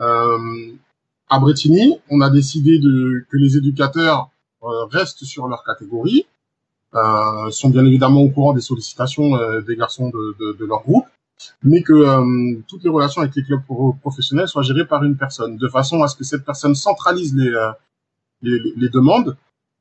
[0.00, 4.30] à Bretigny, on a décidé de, que les éducateurs
[4.90, 6.26] restent sur leur catégorie,
[7.50, 11.04] sont bien évidemment au courant des sollicitations des garçons de, de, de leur groupe,
[11.62, 13.62] mais que euh, toutes les relations avec les clubs
[14.00, 17.48] professionnels soient gérées par une personne, de façon à ce que cette personne centralise les,
[17.48, 17.72] euh,
[18.42, 19.36] les, les, demandes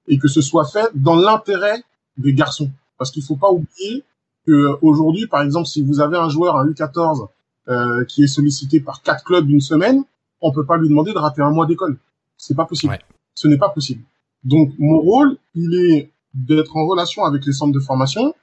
[0.07, 1.83] et que ce soit fait dans l'intérêt
[2.19, 2.69] des garçons.
[2.97, 4.03] Parce qu'il faut pas oublier
[4.45, 7.27] que aujourd'hui, par exemple, si vous avez un joueur, un U14,
[7.69, 10.03] euh, qui est sollicité par quatre clubs d'une semaine,
[10.41, 11.97] on peut pas lui demander de rater un mois d'école.
[12.37, 12.97] C'est pas possible.
[13.35, 14.03] Ce n'est pas possible.
[14.43, 18.33] Donc mon rôle, il est d'être en relation avec les centres de formation,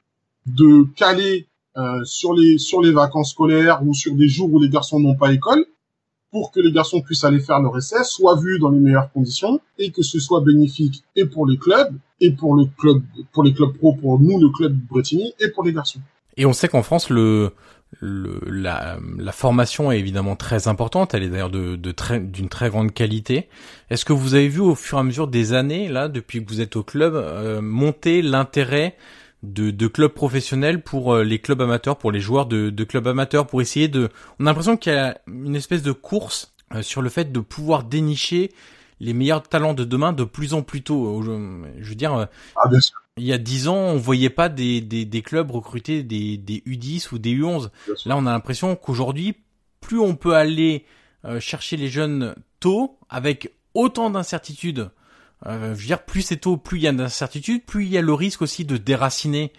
[0.47, 4.69] de caler euh, sur les sur les vacances scolaires ou sur des jours où les
[4.69, 5.65] garçons n'ont pas école,
[6.31, 9.61] pour que les garçons puissent aller faire leur essai, soient vus dans les meilleures conditions
[9.79, 13.53] et que ce soit bénéfique et pour les clubs et pour le club pour les
[13.53, 16.01] clubs pro pour nous le club Bretigny et pour les garçons.
[16.37, 17.53] Et on sait qu'en France le
[18.01, 22.49] le, la, la, formation est évidemment très importante, elle est d'ailleurs de, de très, d'une
[22.49, 23.49] très grande qualité.
[23.91, 26.49] Est-ce que vous avez vu au fur et à mesure des années, là, depuis que
[26.51, 28.97] vous êtes au club, euh, monter l'intérêt
[29.53, 33.07] de, de clubs professionnels pour euh, les clubs amateurs, pour les joueurs de, de clubs
[33.07, 34.09] amateurs, pour essayer de...
[34.39, 37.41] On a l'impression qu'il y a une espèce de course euh, sur le fait de
[37.41, 38.53] pouvoir dénicher
[39.01, 41.23] les meilleurs talents de demain de plus en plus tôt.
[41.23, 41.31] Je,
[41.89, 45.07] veux dire, ah, bien sûr il y a dix ans, on voyait pas des, des,
[45.07, 47.71] des clubs recruter des, des U10 ou des U11.
[48.05, 49.37] Là, on a l'impression qu'aujourd'hui,
[49.81, 50.85] plus on peut aller
[51.25, 54.91] euh, chercher les jeunes tôt, avec autant d'incertitudes,
[55.45, 57.99] euh, je veux dire, plus c'est tôt, plus il y a d'incertitudes, plus il y
[57.99, 59.53] a le risque aussi de déraciner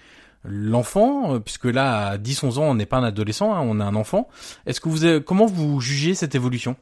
[0.44, 3.84] l'enfant, euh, puisque là, à 10-11 ans, on n'est pas un adolescent, hein, on est
[3.84, 4.28] un enfant.
[4.66, 6.76] Est-ce que vous, avez, comment vous jugez cette évolution?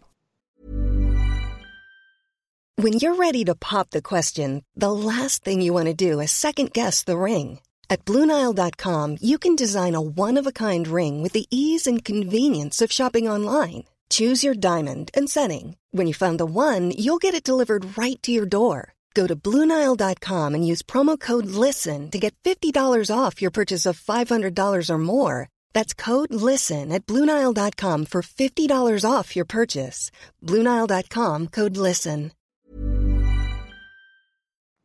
[2.77, 6.31] When you're ready to pop the question, the last thing you want to do is
[6.31, 7.59] second guess the ring.
[7.89, 13.29] At Bluenile.com, you can design a one-of-a-kind ring with the ease and convenience of shopping
[13.29, 13.85] online.
[14.09, 15.77] Choose your diamond and setting.
[15.91, 18.93] When you find the one, you'll get it delivered right to your door.
[19.13, 22.75] Go to Bluenile.com and use promo code LISTEN to get $50
[23.09, 25.47] off your purchase of $500 or more.
[25.71, 30.11] That's code LISTEN at Bluenile.com for $50 off your purchase.
[30.43, 32.31] Bluenile.com code LISTEN.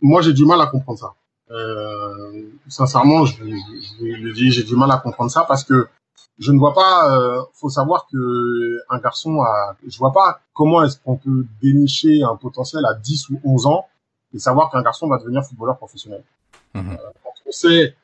[0.00, 1.14] moi j'ai du mal à comprendre ça.
[1.50, 5.88] Euh, sincèrement, je, je, le dis, j'ai du mal à comprendre ça parce que
[6.40, 7.16] je ne vois pas.
[7.16, 12.22] Euh, faut savoir que un garçon a, je vois pas comment est-ce qu'on peut dénicher
[12.22, 13.86] un potentiel à 10 ou 11 ans
[14.34, 16.24] et savoir qu'un garçon va devenir footballeur professionnel.
[16.74, 16.78] Mmh.
[16.78, 17.94] Euh, quand on sait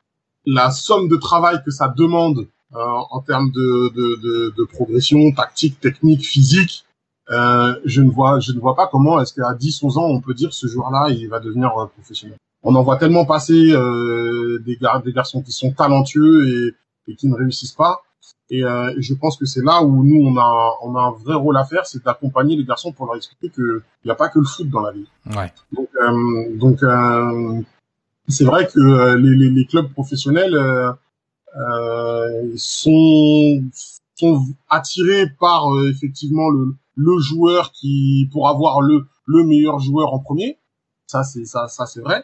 [0.45, 5.31] la somme de travail que ça demande euh, en termes de, de, de, de, progression
[5.31, 6.85] tactique, technique, physique,
[7.29, 10.21] euh, je ne vois je ne vois pas comment est-ce qu'à 10 11 ans on
[10.21, 12.37] peut dire ce joueur-là il va devenir euh, professionnel.
[12.63, 17.15] On en voit tellement passer euh, des, gar des garçons qui sont talentueux et, et
[17.15, 18.01] qui ne réussissent pas.
[18.49, 21.35] Et, euh, je pense que c'est là où nous on a on a un vrai
[21.35, 24.29] rôle à faire, c'est d'accompagner les garçons pour leur expliquer que il n'y a pas
[24.29, 25.07] que le foot dans la vie.
[25.35, 25.51] Ouais.
[25.73, 27.61] Donc euh, donc euh,
[28.29, 30.57] c'est vrai que les, les, les, clubs professionnels
[32.55, 33.63] sont
[34.15, 40.19] sont attirés par effectivement le le joueur qui pour avoir le le meilleur joueur en
[40.19, 40.57] premier.
[41.05, 42.23] Ça c'est ça ça c'est vrai.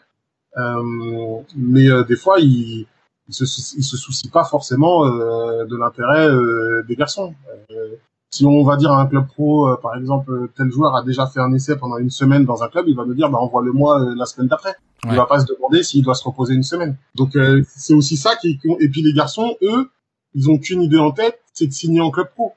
[0.58, 2.86] Euh, mais euh, des fois il
[3.28, 3.44] il se
[3.78, 7.34] il se soucie pas forcément euh, de l'intérêt euh, des garçons.
[7.72, 7.96] Euh,
[8.30, 11.40] si on va dire à un club pro par exemple tel joueur a déjà fait
[11.40, 14.26] un essai pendant une semaine dans un club, il va me dire bah envoie-le-moi la
[14.26, 14.76] semaine d'après.
[15.06, 15.12] Ouais.
[15.12, 16.98] Il va pas se demander s'il doit se reposer une semaine.
[17.14, 19.92] Donc c'est aussi ça qui et puis les garçons eux,
[20.34, 22.54] ils ont qu'une idée en tête, c'est de signer en club pro.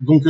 [0.00, 0.24] Donc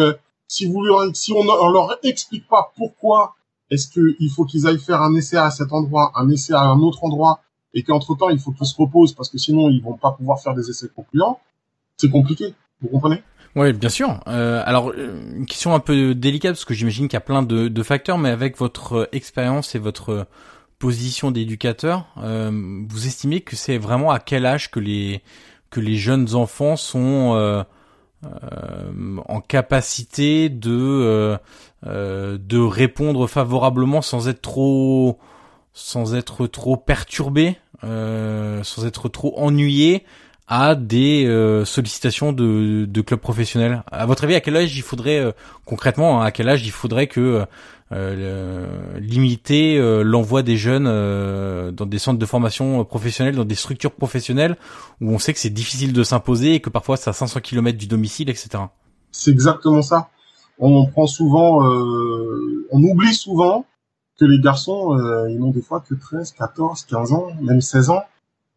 [0.46, 3.34] si vous si on, on leur explique pas pourquoi
[3.72, 6.80] est-ce qu'il faut qu'ils aillent faire un essai à cet endroit, un essai à un
[6.80, 7.40] autre endroit,
[7.74, 10.40] et qu'entre temps il faut qu'ils se reposent parce que sinon ils vont pas pouvoir
[10.40, 11.40] faire des essais concluants,
[11.96, 12.54] c'est compliqué.
[12.80, 13.22] Vous comprenez?
[13.54, 14.20] Oui, bien sûr.
[14.28, 17.42] Euh, alors, euh, une question un peu délicate parce que j'imagine qu'il y a plein
[17.42, 20.26] de, de, facteurs, mais avec votre expérience et votre
[20.78, 22.50] position d'éducateur, euh,
[22.88, 25.22] vous estimez que c'est vraiment à quel âge que les
[25.70, 27.62] que les jeunes enfants sont euh,
[28.24, 31.36] euh, en capacité de euh,
[31.86, 35.18] euh, de répondre favorablement sans être trop
[35.74, 40.04] sans être trop perturbé, sans être trop ennuyé
[40.48, 41.26] à des
[41.64, 43.82] sollicitations de, de clubs professionnels.
[43.90, 47.06] À votre avis, à quel âge il faudrait concrètement, hein, à quel âge il faudrait
[47.06, 47.46] que
[47.92, 53.54] euh, limiter euh, l'envoi des jeunes euh, dans des centres de formation professionnelle, dans des
[53.54, 54.56] structures professionnelles
[55.02, 57.76] où on sait que c'est difficile de s'imposer et que parfois c'est à 500 km
[57.76, 58.64] du domicile, etc.
[59.10, 60.08] C'est exactement ça.
[60.58, 61.58] On prend souvent,
[62.70, 63.66] on oublie souvent
[64.22, 64.96] que les garçons,
[65.28, 68.04] ils n'ont des fois que 13, 14, 15 ans, même 16 ans,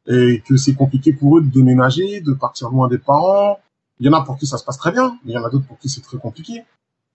[0.06, 3.60] et que c'est compliqué pour eux de déménager, de partir loin des parents.
[4.00, 5.44] Il y en a pour qui ça se passe très bien, mais il y en
[5.44, 6.64] a d'autres pour qui c'est très compliqué.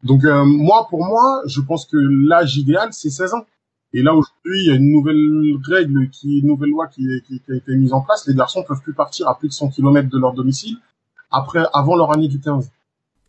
[0.02, 3.44] Donc euh, moi, pour moi, je pense que l'âge idéal, c'est 16 ans.
[3.92, 7.40] Et là, aujourd'hui, il y a une nouvelle règle, qui, une nouvelle loi qui, qui,
[7.40, 8.26] qui, a été mise en place.
[8.26, 10.76] Les garçons peuvent plus partir à plus de 100 km de leur domicile
[11.30, 12.70] après, avant leur année du 15.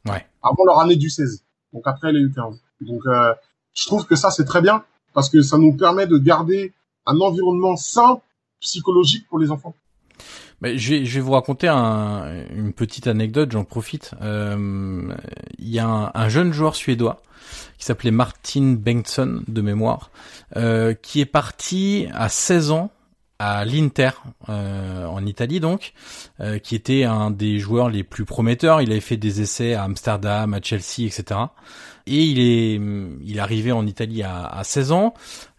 [0.07, 0.25] Ouais.
[0.41, 1.43] Avant leur année du 16.
[1.73, 2.59] Donc après les U15.
[2.81, 3.33] Donc euh,
[3.73, 6.73] je trouve que ça, c'est très bien parce que ça nous permet de garder
[7.05, 8.19] un environnement sain
[8.59, 9.75] psychologique pour les enfants.
[10.61, 14.11] Bah, je, vais, je vais vous raconter un, une petite anecdote, j'en profite.
[14.21, 15.13] Euh,
[15.57, 17.21] il y a un, un, jeune joueur suédois
[17.79, 20.11] qui s'appelait Martin Bengtsson de mémoire,
[20.55, 22.91] euh, qui est parti à 16 ans
[23.39, 24.11] à l'Inter
[24.49, 25.93] euh, en Italie donc,
[26.41, 28.83] euh, qui était un des joueurs les plus prometteurs.
[28.83, 31.39] Il avait fait des essais à Amsterdam, à Chelsea, etc.
[32.07, 32.75] Et il est,
[33.23, 35.13] il est arrivé en Italie à, à 16 ans.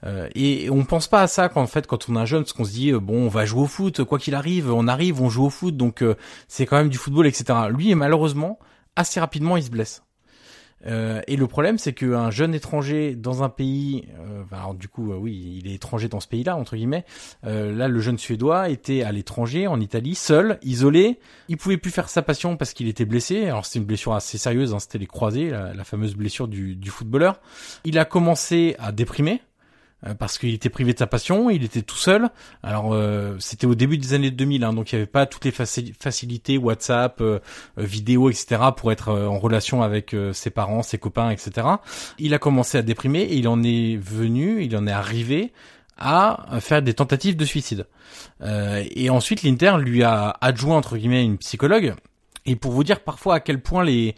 [0.05, 2.53] Euh, et on pense pas à ça quand en fait quand on est jeune, parce
[2.53, 5.29] qu'on se dit bon, on va jouer au foot, quoi qu'il arrive, on arrive, on
[5.29, 6.05] joue au foot, donc
[6.49, 7.59] c'est quand même du football, etc.
[7.71, 8.59] Lui, malheureusement,
[8.97, 10.03] assez rapidement, il se blesse.
[10.87, 15.13] Euh, et le problème, c'est qu'un jeune étranger dans un pays, euh, alors du coup,
[15.13, 17.05] euh, oui, il est étranger dans ce pays-là entre guillemets.
[17.45, 21.19] Euh, là, le jeune suédois était à l'étranger, en Italie, seul, isolé.
[21.49, 23.47] Il pouvait plus faire sa passion parce qu'il était blessé.
[23.47, 26.75] Alors c'était une blessure assez sérieuse, hein, c'était les croisés, la, la, fameuse blessure du,
[26.75, 27.41] du footballeur.
[27.85, 29.41] Il a commencé à déprimer.
[30.07, 32.31] Euh, parce qu'il était privé de sa passion, il était tout seul.
[32.63, 35.45] Alors euh, c'était au début des années 2000, hein, donc il n'y avait pas toutes
[35.45, 37.39] les facilités WhatsApp, euh,
[37.77, 38.63] vidéo, etc.
[38.77, 41.67] pour être en relation avec ses parents, ses copains, etc.
[42.19, 45.53] Il a commencé à déprimer et il en est venu, il en est arrivé
[45.99, 47.87] à faire des tentatives de suicide.
[48.43, 51.95] et ensuite l'Inter lui a adjoint entre guillemets une psychologue.
[52.45, 54.17] Et pour vous dire parfois à quel point les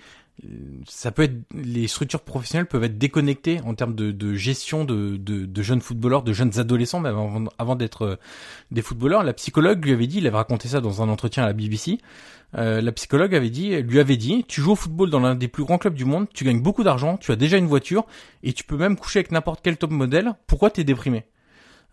[0.88, 5.16] ça peut être les structures professionnelles peuvent être déconnectées en termes de, de gestion de,
[5.16, 8.16] de, de, jeunes footballeurs, de jeunes adolescents, même avant, avant d'être euh,
[8.72, 9.22] des footballeurs.
[9.22, 11.98] La psychologue lui avait dit, il avait raconté ça dans un entretien à la BBC.
[12.56, 15.48] Euh, la psychologue avait dit, lui avait dit, tu joues au football dans l'un des
[15.48, 18.04] plus grands clubs du monde, tu gagnes beaucoup d'argent, tu as déjà une voiture
[18.42, 20.34] et tu peux même coucher avec n'importe quel top modèle.
[20.46, 21.24] Pourquoi t'es déprimé?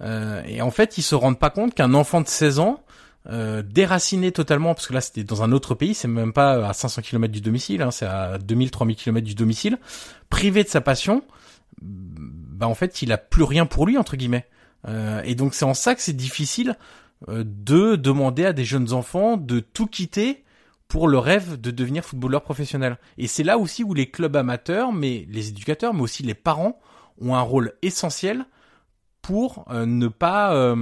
[0.01, 2.83] Euh, Et en fait, ils se rendent pas compte qu'un enfant de 16 ans
[3.29, 6.73] euh, déraciné totalement, parce que là c'était dans un autre pays, c'est même pas à
[6.73, 9.77] 500 km du domicile, hein, c'est à 2000-3000 km du domicile,
[10.29, 11.23] privé de sa passion,
[11.81, 14.47] bah en fait il a plus rien pour lui entre guillemets.
[14.87, 16.75] Euh, et donc c'est en ça que c'est difficile
[17.29, 20.43] euh, de demander à des jeunes enfants de tout quitter
[20.87, 22.97] pour le rêve de devenir footballeur professionnel.
[23.17, 26.79] Et c'est là aussi où les clubs amateurs, mais les éducateurs, mais aussi les parents
[27.19, 28.45] ont un rôle essentiel
[29.21, 30.75] pour euh, ne pas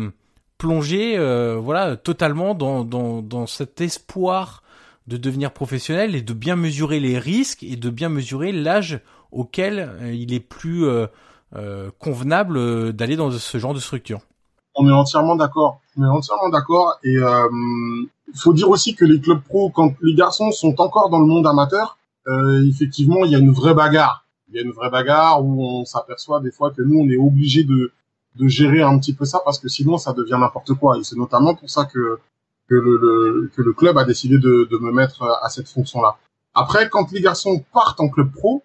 [0.59, 4.61] plonger euh, voilà totalement dans, dans, dans cet espoir
[5.07, 8.99] de devenir professionnel et de bien mesurer les risques et de bien mesurer l'âge
[9.31, 11.07] auquel euh, il est plus euh,
[11.97, 14.19] convenable d'aller dans ce genre de structure.
[14.75, 15.79] On est entièrement d'accord.
[15.97, 16.99] On est entièrement d'accord.
[17.03, 21.19] Et il faut dire aussi que les clubs pro, quand les garçons sont encore dans
[21.19, 21.97] le monde amateur,
[22.67, 24.25] effectivement, il y a une vraie bagarre.
[24.47, 27.17] Il y a une vraie bagarre où on s'aperçoit des fois que nous, on est
[27.17, 27.91] obligé de
[28.35, 30.97] de gérer un petit peu ça parce que sinon ça devient n'importe quoi.
[30.97, 32.19] Et c'est notamment pour ça que
[32.69, 36.17] que le, que le club a décidé de, de me mettre à cette fonction-là.
[36.53, 38.63] Après, quand les garçons partent en club pro,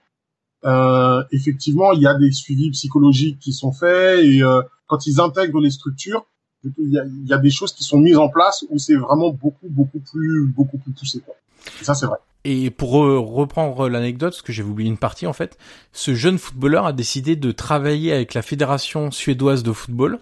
[0.65, 5.21] euh, effectivement, il y a des suivis psychologiques qui sont faits et euh, quand ils
[5.21, 6.27] intègrent les structures,
[6.79, 10.01] il y, a, des choses qui sont mises en place où c'est vraiment beaucoup beaucoup
[10.01, 11.23] plus beaucoup plus poussé.
[11.81, 12.19] Et ça, c'est vrai.
[12.47, 15.57] Et pour reprendre l'anecdote, parce que j'ai oublié une partie en fait,
[15.93, 20.19] ce jeune footballeur a décidé de travailler avec la fédération suédoise de football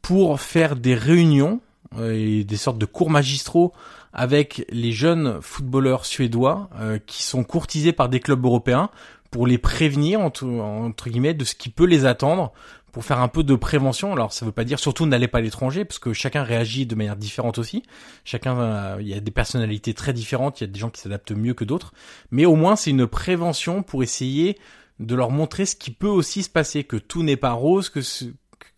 [0.00, 1.60] pour faire des réunions
[1.98, 3.72] euh, et des sortes de cours magistraux
[4.14, 8.90] avec les jeunes footballeurs suédois euh, qui sont courtisés par des clubs européens
[9.30, 12.52] pour les prévenir entre guillemets de ce qui peut les attendre
[12.92, 14.12] pour faire un peu de prévention.
[14.12, 16.94] Alors ça veut pas dire surtout n'allez pas à l'étranger parce que chacun réagit de
[16.94, 17.82] manière différente aussi.
[18.24, 21.00] Chacun euh, il y a des personnalités très différentes, il y a des gens qui
[21.00, 21.92] s'adaptent mieux que d'autres,
[22.30, 24.58] mais au moins c'est une prévention pour essayer
[25.00, 28.00] de leur montrer ce qui peut aussi se passer, que tout n'est pas rose, que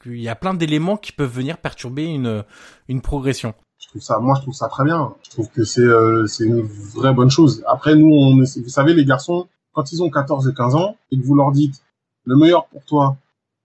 [0.03, 2.45] qu'il y a plein d'éléments qui peuvent venir perturber une
[2.89, 3.55] une progression.
[3.79, 5.13] Je trouve ça, moi je trouve ça très bien.
[5.25, 7.65] Je trouve que c'est euh, une vraie bonne chose.
[7.67, 11.19] Après nous on, vous savez les garçons quand ils ont 14 et 15 ans et
[11.19, 11.83] que vous leur dites
[12.25, 13.17] le meilleur pour toi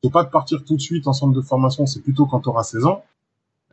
[0.03, 2.49] c'est pas de partir tout de suite en centre de formation, c'est plutôt quand tu
[2.49, 3.03] auras 16 ans.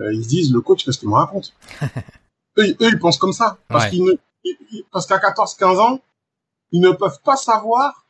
[0.01, 1.55] Euh, ils se disent, le coach, qu'est-ce qu'il me raconte?
[2.59, 3.59] Eux, eux, ils pensent comme ça.
[3.69, 4.13] Parce qu'ils ne,
[4.91, 6.01] parce qu'à 14-15 ans,
[6.73, 8.07] ils ne peuvent pas savoir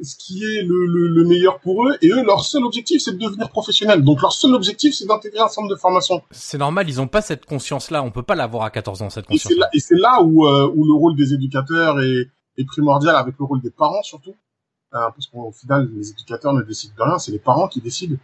[0.00, 1.96] ce qui est le, le, le, meilleur pour eux.
[2.02, 4.02] Et eux, leur seul objectif, c'est de devenir professionnel.
[4.02, 6.22] Donc leur seul objectif, c'est d'intégrer un centre de formation.
[6.30, 8.02] C'est normal, ils n'ont pas cette conscience-là.
[8.02, 9.52] On peut pas l'avoir à 14 ans, cette conscience.
[9.72, 12.28] Et c'est là, où, euh, où le rôle des éducateurs est,
[12.58, 14.34] est primordial, avec le rôle des parents surtout.
[14.94, 18.16] Euh, parce qu'au final, les éducateurs ne décident de rien, c'est les parents qui décident.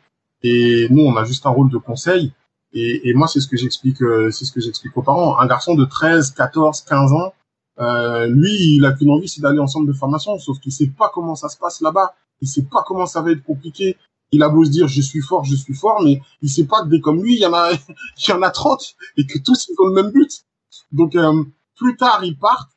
[0.42, 2.32] Et nous, on a juste un rôle de conseil.
[2.72, 5.38] Et, et moi, c'est ce que j'explique, euh, c'est ce que j'explique aux parents.
[5.38, 7.34] Un garçon de 13, 14, 15 ans,
[7.80, 10.38] euh, lui, il a qu'une envie, c'est d'aller en centre de formation.
[10.38, 12.14] Sauf qu'il sait pas comment ça se passe là-bas.
[12.40, 13.96] Il sait pas comment ça va être compliqué.
[14.32, 16.84] Il a beau se dire, je suis fort, je suis fort, mais il sait pas
[16.84, 17.72] que des comme lui, il y en a,
[18.18, 20.44] il y en a 30 et que tous ils ont le même but.
[20.92, 21.42] Donc, euh,
[21.76, 22.70] plus tard ils partent,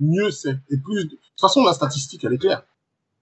[0.00, 0.58] mieux c'est.
[0.70, 2.64] Et plus, de toute façon, la statistique, elle est claire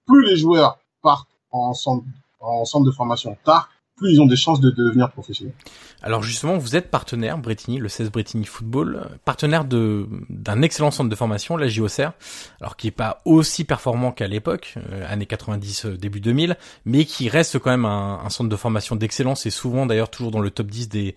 [0.09, 2.03] plus les joueurs partent en centre,
[2.39, 5.53] en centre de formation tard, plus ils ont des chances de devenir professionnels.
[6.01, 11.09] Alors justement, vous êtes partenaire, Bretigny, le 16 Bretigny Football, partenaire de d'un excellent centre
[11.09, 12.11] de formation, la JOCR,
[12.61, 17.05] alors qui est pas aussi performant qu'à l'époque, euh, années 90, euh, début 2000, mais
[17.05, 20.41] qui reste quand même un, un centre de formation d'excellence et souvent d'ailleurs toujours dans
[20.41, 21.15] le top 10 des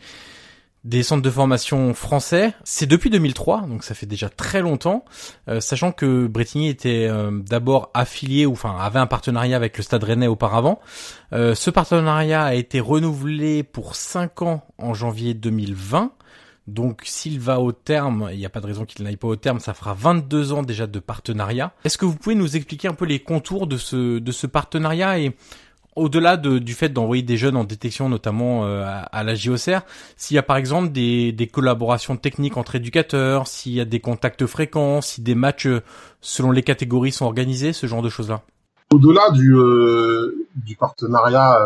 [0.85, 2.55] des centres de formation français.
[2.65, 5.05] C'est depuis 2003, donc ça fait déjà très longtemps,
[5.49, 9.83] euh, sachant que Bretigny était euh, d'abord affilié ou enfin avait un partenariat avec le
[9.83, 10.81] Stade Rennais auparavant.
[11.33, 16.13] Euh, ce partenariat a été renouvelé pour 5 ans en janvier 2020.
[16.69, 19.35] Donc s'il va au terme, il n'y a pas de raison qu'il n'aille pas au
[19.35, 21.73] terme, ça fera 22 ans déjà de partenariat.
[21.85, 25.19] Est-ce que vous pouvez nous expliquer un peu les contours de ce de ce partenariat
[25.19, 25.35] et
[25.97, 29.83] au-delà du fait d'envoyer des jeunes en détection, notamment euh, à, la JOCR,
[30.17, 34.47] s'il y a par exemple des, collaborations techniques entre éducateurs, s'il y a des contacts
[34.47, 35.83] fréquents, si des matchs euh,
[36.21, 38.43] selon les catégories sont organisés, ce genre de choses-là?
[38.93, 41.59] Au-delà du, euh, du partenariat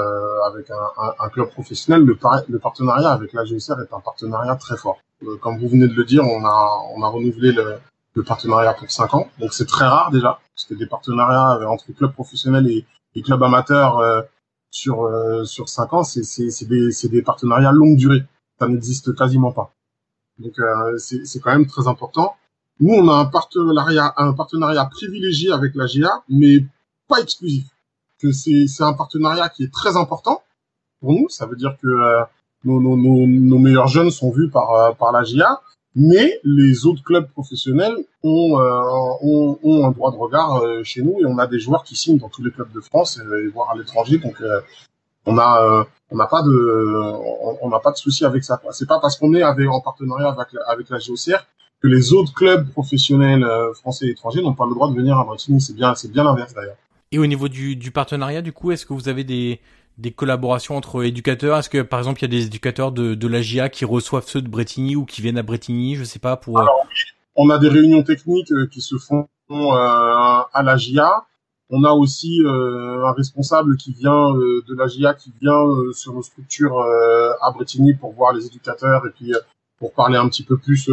[0.47, 2.17] avec un, club professionnel, le,
[2.59, 4.99] partenariat avec la JOCR est un partenariat très fort.
[5.41, 7.79] comme vous venez de le dire, on a, on a renouvelé le,
[8.15, 11.87] le partenariat pour 5 ans, donc c'est très rare déjà, parce que des partenariats entre
[11.93, 12.85] clubs professionnels et,
[13.17, 14.21] les clubs amateurs euh,
[14.71, 18.23] sur euh, sur cinq ans, c'est c'est des c'est des partenariats longue durée.
[18.61, 19.75] Ça n'existe quasiment pas.
[20.39, 22.37] Donc euh, c'est c'est quand même très important.
[22.79, 26.67] Nous, on a un partenariat un partenariat privilégié avec la GA, mais
[27.09, 27.65] pas exclusif.
[28.21, 30.43] Que c'est c'est un partenariat qui est très important
[31.01, 31.29] pour nous.
[31.31, 31.89] Ça veut dire que
[32.65, 35.63] nos, nos, nos, nos, meilleurs jeunes sont vus par par la GA,
[35.97, 38.83] mais les autres clubs professionnels ont, euh,
[39.23, 41.97] ont, ont, un droit de regard euh, chez nous et on a des joueurs qui
[41.97, 44.19] signent dans tous les clubs de France et, voire à l'étranger.
[44.19, 44.61] Donc euh,
[45.25, 48.61] on a on n'a pas de on n'a pas de souci avec ça.
[48.73, 51.45] C'est pas parce qu'on est en partenariat avec, avec la GOCR
[51.83, 53.45] que les autres clubs professionnels
[53.75, 55.61] français et étrangers n'ont pas le droit de venir à Bretigny.
[55.61, 56.77] C'est bien c'est bien l'inverse d'ailleurs.
[57.11, 59.61] Et au niveau du, du partenariat, du coup, est-ce que vous avez des
[59.99, 61.59] des collaborations entre éducateurs?
[61.59, 64.27] Est-ce que par exemple il y a des éducateurs de, de la GIA qui reçoivent
[64.27, 66.59] ceux de Bretigny ou qui viennent à Bretigny Je sais pas pour.
[66.59, 66.87] Euh, Alors,
[67.37, 71.25] on a des réunions techniques euh, qui se font euh, à la GIA.
[71.69, 76.81] On a aussi un responsable qui vient de la GIA qui vient sur nos structures
[76.81, 79.33] à Bretigny pour voir les éducateurs et puis
[79.81, 80.89] pour parler un petit peu plus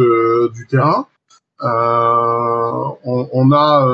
[0.52, 1.06] du terrain.
[1.60, 3.86] On, on, a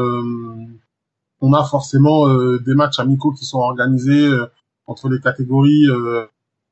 [1.42, 4.30] on a forcément des matchs amicaux qui sont organisés
[4.90, 6.26] entre les catégories euh,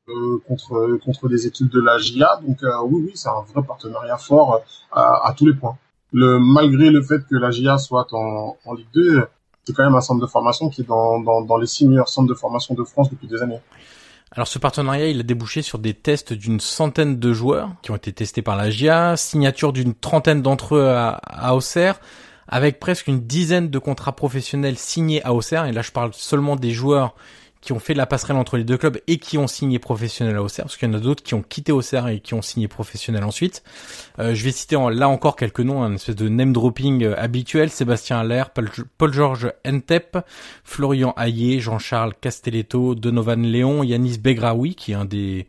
[0.09, 2.41] euh, contre contre des équipes de la GIA.
[2.47, 4.61] Donc euh, oui, oui, c'est un vrai partenariat fort
[4.93, 5.79] à, tous les points.
[6.13, 9.27] Malgré le fait que la GIA soit en, Ligue 2,
[9.65, 12.29] c'est quand même un centre de formation qui est dans, dans, les six meilleurs centres
[12.29, 13.61] de formation de France depuis des années.
[14.33, 17.97] Alors ce partenariat, il a débouché sur des tests d'une centaine de joueurs qui ont
[17.97, 22.01] été testés par la GIA, signature d'une trentaine d'entre eux à Auxerre,
[22.49, 25.67] avec presque une dizaine de contrats professionnels signés à Auxerre.
[25.67, 27.15] Et là, je parle seulement des joueurs
[27.61, 30.43] qui ont fait la passerelle entre les deux clubs et qui ont signé professionnel à
[30.43, 32.69] Auxerre, parce qu'il y en a d'autres qui ont quitté Auxerre et qui ont signé
[32.69, 33.63] professionnel ensuite.
[34.19, 37.71] Euh, je vais citer là encore quelques noms, un espèce de name dropping euh, habituel,
[37.71, 38.51] Sébastien Allaire,
[38.99, 40.19] Paul-Georges Entep,
[40.65, 45.47] Florian Hayé, Jean-Charles Castelletto, Donovan Léon, Yanis Begraoui, qui est un des,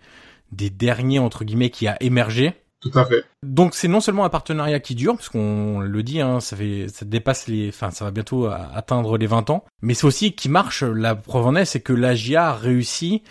[0.51, 2.53] des derniers, entre guillemets, qui a émergé.
[2.81, 3.25] Tout à fait.
[3.43, 7.05] Donc c'est non seulement un partenariat qui dure, puisqu'on le dit, hein, ça fait, ça
[7.05, 10.83] dépasse les, enfin ça va bientôt atteindre les 20 ans, mais c'est aussi qui marche.
[10.83, 13.21] La preuve en est, c'est que l'AGIA a réussi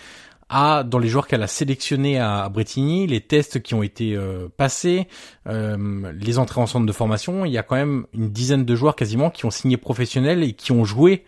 [0.49, 4.49] à, dans les joueurs qu'elle a sélectionnés à, Bretigny, les tests qui ont été euh,
[4.57, 5.07] passés,
[5.47, 8.75] euh, les entrées en centre de formation, il y a quand même une dizaine de
[8.75, 11.25] joueurs quasiment qui ont signé professionnel et qui ont joué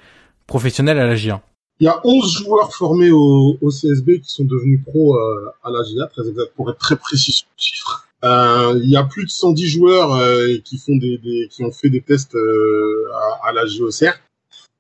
[0.46, 1.42] professionnel à l'AGIA.
[1.80, 5.70] Il y a 11 joueurs formés au, au CSB qui sont devenus pros euh, à
[5.70, 8.06] l'AGIA, très exact, pour être très précis sur le chiffre.
[8.22, 11.72] Euh, il y a plus de 110 joueurs euh, qui font des, des, qui ont
[11.72, 14.12] fait des tests euh, à, à, la JOCR.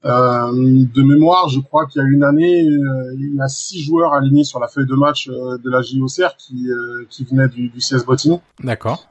[0.04, 4.44] de mémoire, je crois qu'il y a une année, il y a six joueurs alignés
[4.44, 6.68] sur la feuille de match de la JOCR qui,
[7.08, 8.40] qui venaient du, du CS Bretigny.
[8.62, 9.08] D'accord.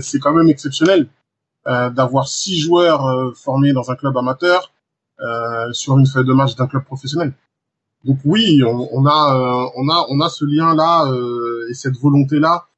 [0.00, 1.06] c'est quand même exceptionnel
[1.66, 4.72] d'avoir six joueurs formés dans un club amateur
[5.72, 7.32] sur une feuille de match d'un club professionnel.
[8.04, 11.10] Donc oui, on, on a, on a, on a ce lien là
[11.70, 12.71] et cette volonté là euh,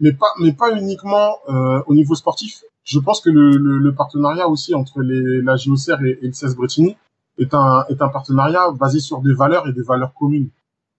[0.00, 2.62] mais pas mais pas uniquement euh, au niveau sportif.
[2.84, 6.32] Je pense que le, le, le partenariat aussi entre les, la JOCR et, et le
[6.32, 6.96] CES Bretigny
[7.38, 10.48] est un est un partenariat basé sur des valeurs et des valeurs communes.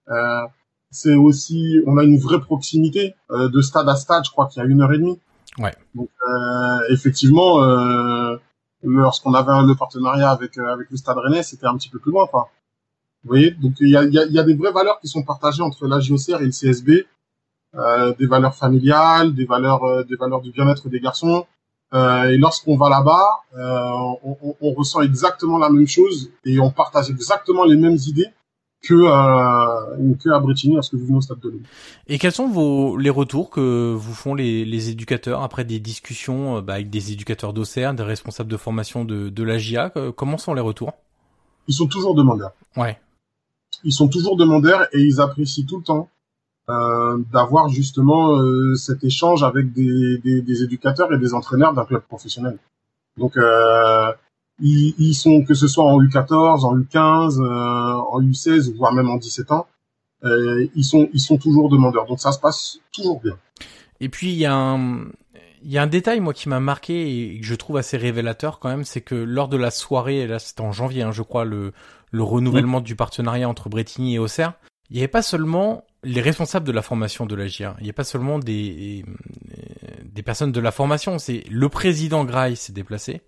[0.08, 0.40] Euh,
[0.90, 4.24] c'est aussi on a une vraie proximité euh, de stade à stade.
[4.24, 5.20] Je crois qu'il y a une heure et demie.
[5.58, 5.74] Ouais.
[5.94, 8.36] Donc euh, effectivement, euh,
[8.82, 12.26] lorsqu'on avait le partenariat avec avec le Stade Rennais, c'était un petit peu plus loin,
[12.26, 12.50] quoi.
[13.22, 15.22] Vous voyez, donc il y a, y, a, y a des vraies valeurs qui sont
[15.22, 17.04] partagées entre la JOCR et le CSB euh,
[18.18, 21.46] des valeurs familiales, des valeurs, euh, des valeurs du bien-être des garçons.
[21.92, 26.70] Euh, et lorsqu'on va là-bas, on, on, on, ressent exactement la même chose et on
[26.70, 28.28] partage exactement les mêmes idées
[28.82, 29.86] que à,
[30.22, 31.62] que à Bretigny lorsque vous venez au stade de Lille.
[32.08, 36.60] Et quels sont vos les retours que vous font les, les éducateurs après des discussions
[36.60, 40.52] bah, avec des éducateurs d'Auxerre, des responsables de formation de, de la GIA Comment sont
[40.52, 40.92] les retours?
[41.68, 42.52] Ils sont toujours demandeurs.
[42.76, 42.98] Ouais.
[43.84, 46.08] Ils sont toujours demandeurs et ils apprécient tout le temps
[46.68, 51.84] euh, d'avoir justement euh, cet échange avec des, des, des, éducateurs et des entraîneurs d'un
[51.84, 52.58] club professionnel.
[53.18, 54.12] Donc euh,
[54.60, 59.10] ils, ils, sont que ce soit en U14, en U15, euh, en U16 voire même
[59.10, 59.66] en 17 ans,
[60.24, 62.06] euh, ils sont ils sont toujours demandeurs.
[62.06, 63.36] Donc ça se passe toujours bien.
[64.00, 65.06] Et puis il y a un
[65.62, 68.58] il y a un détail moi qui m'a marqué et que je trouve assez révélateur
[68.58, 71.44] quand même, c'est que lors de la soirée, là c'était en janvier, hein, je crois,
[71.44, 71.72] le
[72.10, 74.54] le renouvellement du partenariat entre Bretigny et Auxerre,
[74.88, 77.76] il n'y avait pas seulement les responsables de la formation de la GIA.
[77.78, 79.04] Il n'y a pas seulement des,
[80.04, 81.18] des personnes de la formation.
[81.18, 83.22] C'est le président Graille s'est déplacé.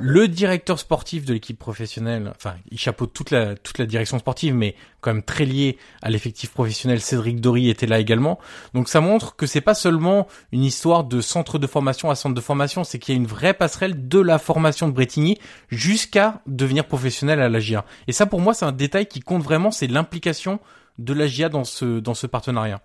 [0.00, 4.54] Le directeur sportif de l'équipe professionnelle, enfin, il chapeaute toute la toute la direction sportive,
[4.54, 7.00] mais quand même très lié à l'effectif professionnel.
[7.00, 8.38] Cédric Dory était là également.
[8.74, 12.34] Donc ça montre que c'est pas seulement une histoire de centre de formation à centre
[12.34, 15.38] de formation, c'est qu'il y a une vraie passerelle de la formation de Bretigny
[15.68, 17.86] jusqu'à devenir professionnel à la GIA.
[18.06, 20.60] Et ça, pour moi, c'est un détail qui compte vraiment, c'est l'implication
[21.00, 22.80] de la GIA dans ce, dans ce partenariat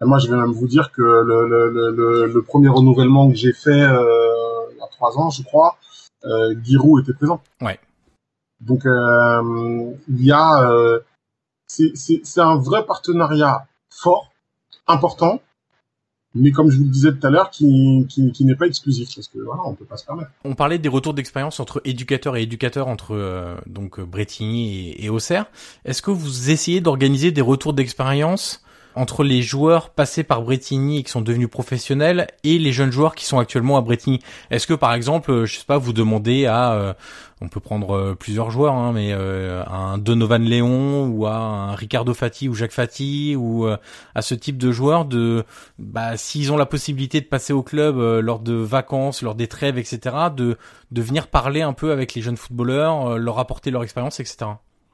[0.00, 3.52] Moi, je vais même vous dire que le, le, le, le premier renouvellement que j'ai
[3.52, 5.76] fait euh, il y a trois ans, je crois,
[6.24, 7.42] euh, Giroud était présent.
[7.60, 7.78] Ouais.
[8.60, 10.70] Donc, euh, il y a...
[10.70, 11.00] Euh,
[11.66, 14.32] c'est un vrai partenariat fort,
[14.86, 15.40] important,
[16.34, 19.08] mais comme je vous le disais tout à l'heure, qui, qui, qui n'est pas exclusif
[19.14, 20.30] parce que voilà, on peut pas se permettre.
[20.44, 25.08] On parlait des retours d'expérience entre éducateurs et éducateurs entre euh, donc Bretigny et, et
[25.08, 25.46] Auxerre.
[25.84, 28.62] Est-ce que vous essayez d'organiser des retours d'expérience
[28.94, 33.14] entre les joueurs passés par Bretigny et qui sont devenus professionnels et les jeunes joueurs
[33.14, 34.20] qui sont actuellement à Bretigny
[34.50, 36.92] Est-ce que par exemple, je sais pas, vous demandez à, euh,
[37.40, 41.74] on peut prendre euh, plusieurs joueurs, hein, mais euh, un Donovan Léon ou à un
[41.74, 45.44] Ricardo Fati ou Jacques Fati ou à ce type de joueurs de,
[45.78, 49.78] bah, s'ils ont la possibilité de passer au club lors de vacances, lors des trêves,
[49.78, 50.56] etc., de
[50.90, 54.50] de venir parler un peu avec les jeunes footballeurs, leur apporter leur expérience, etc.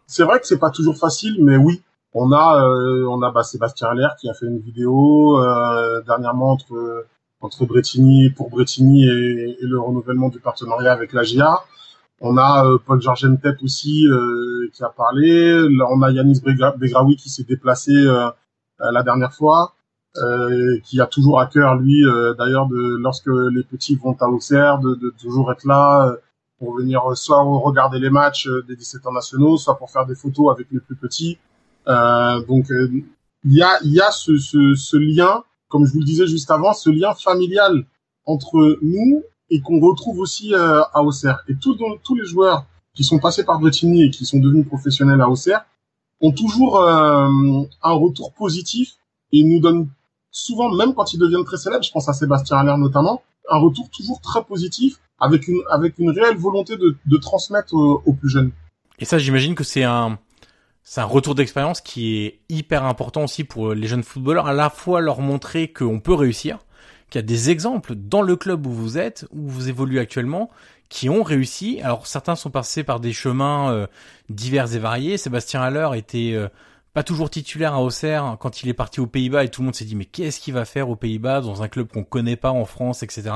[0.07, 1.83] C'est vrai que c'est pas toujours facile, mais oui,
[2.19, 6.53] on a euh, on a bah, Sébastien Allaire qui a fait une vidéo euh, dernièrement
[6.53, 7.07] entre
[7.43, 11.61] entre Bretigny pour Bretigny et, le renouvellement du partenariat avec la GIA.
[12.23, 14.07] On a euh, Paul Georges Tep aussi
[14.73, 15.69] qui a parlé.
[15.91, 17.93] on a Yanis Begraoui qui s'est déplacé
[18.79, 19.75] la dernière fois,
[20.85, 22.03] qui a toujours à cœur lui
[22.39, 26.17] d'ailleurs de lorsque les petits vont à Auxerre de, de toujours être là
[26.59, 30.51] pour venir soit regarder les matchs des 17 ans nationaux, soit pour faire des photos
[30.55, 31.39] avec les plus petits.
[31.89, 32.91] Euh, donc euh,
[33.45, 36.51] il y a y a ce, ce, ce lien, comme je vous le disais juste
[36.51, 37.85] avant, ce lien familial
[38.25, 41.45] entre nous et qu'on retrouve aussi euh, à Auxerre.
[41.49, 45.21] Et tous tous les joueurs qui sont passés par Bretigny et qui sont devenus professionnels
[45.21, 45.65] à Auxerre
[46.21, 47.29] ont toujours euh,
[47.83, 48.95] un retour positif
[49.33, 49.89] et nous donnent
[50.31, 53.89] souvent, même quand ils deviennent très célèbres, je pense à Sébastien Allaire notamment, un retour
[53.91, 58.51] toujours très positif avec une avec une réelle volonté de, de transmettre aux plus jeunes.
[58.99, 60.19] Et ça, j'imagine que c'est un
[60.89, 64.71] c'est un retour d'expérience qui est hyper important aussi pour les jeunes footballeurs, à la
[64.71, 66.59] fois leur montrer qu'on peut réussir,
[67.11, 70.49] qu'il y a des exemples dans le club où vous êtes, où vous évoluez actuellement,
[70.89, 71.81] qui ont réussi.
[71.83, 73.89] Alors certains sont passés par des chemins euh,
[74.31, 75.19] divers et variés.
[75.19, 76.47] Sébastien Haller était euh,
[76.97, 79.75] pas toujours titulaire à Auxerre quand il est parti aux Pays-Bas et tout le monde
[79.75, 82.51] s'est dit mais qu'est-ce qu'il va faire aux Pays-Bas dans un club qu'on connaît pas
[82.51, 83.33] en France, etc.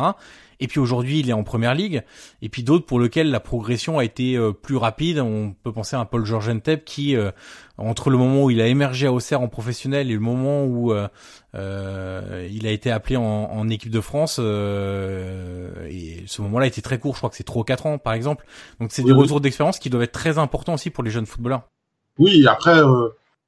[0.61, 2.03] Et puis aujourd'hui il est en première ligue.
[2.41, 5.19] Et puis d'autres pour lesquels la progression a été euh, plus rapide.
[5.19, 7.33] On peut penser à un Paul Georges Entep qui euh,
[7.77, 10.95] entre le moment où il a émergé à Auxerre en professionnel et le moment où
[10.95, 17.13] euh, il a été appelé en, équipe de France, et ce moment-là été très court.
[17.13, 18.47] Je crois que c'est 3 ou 4 ans par exemple.
[18.81, 21.69] Donc c'est des retours d'expérience qui doivent être très importants aussi pour les jeunes footballeurs.
[22.19, 22.81] Oui, après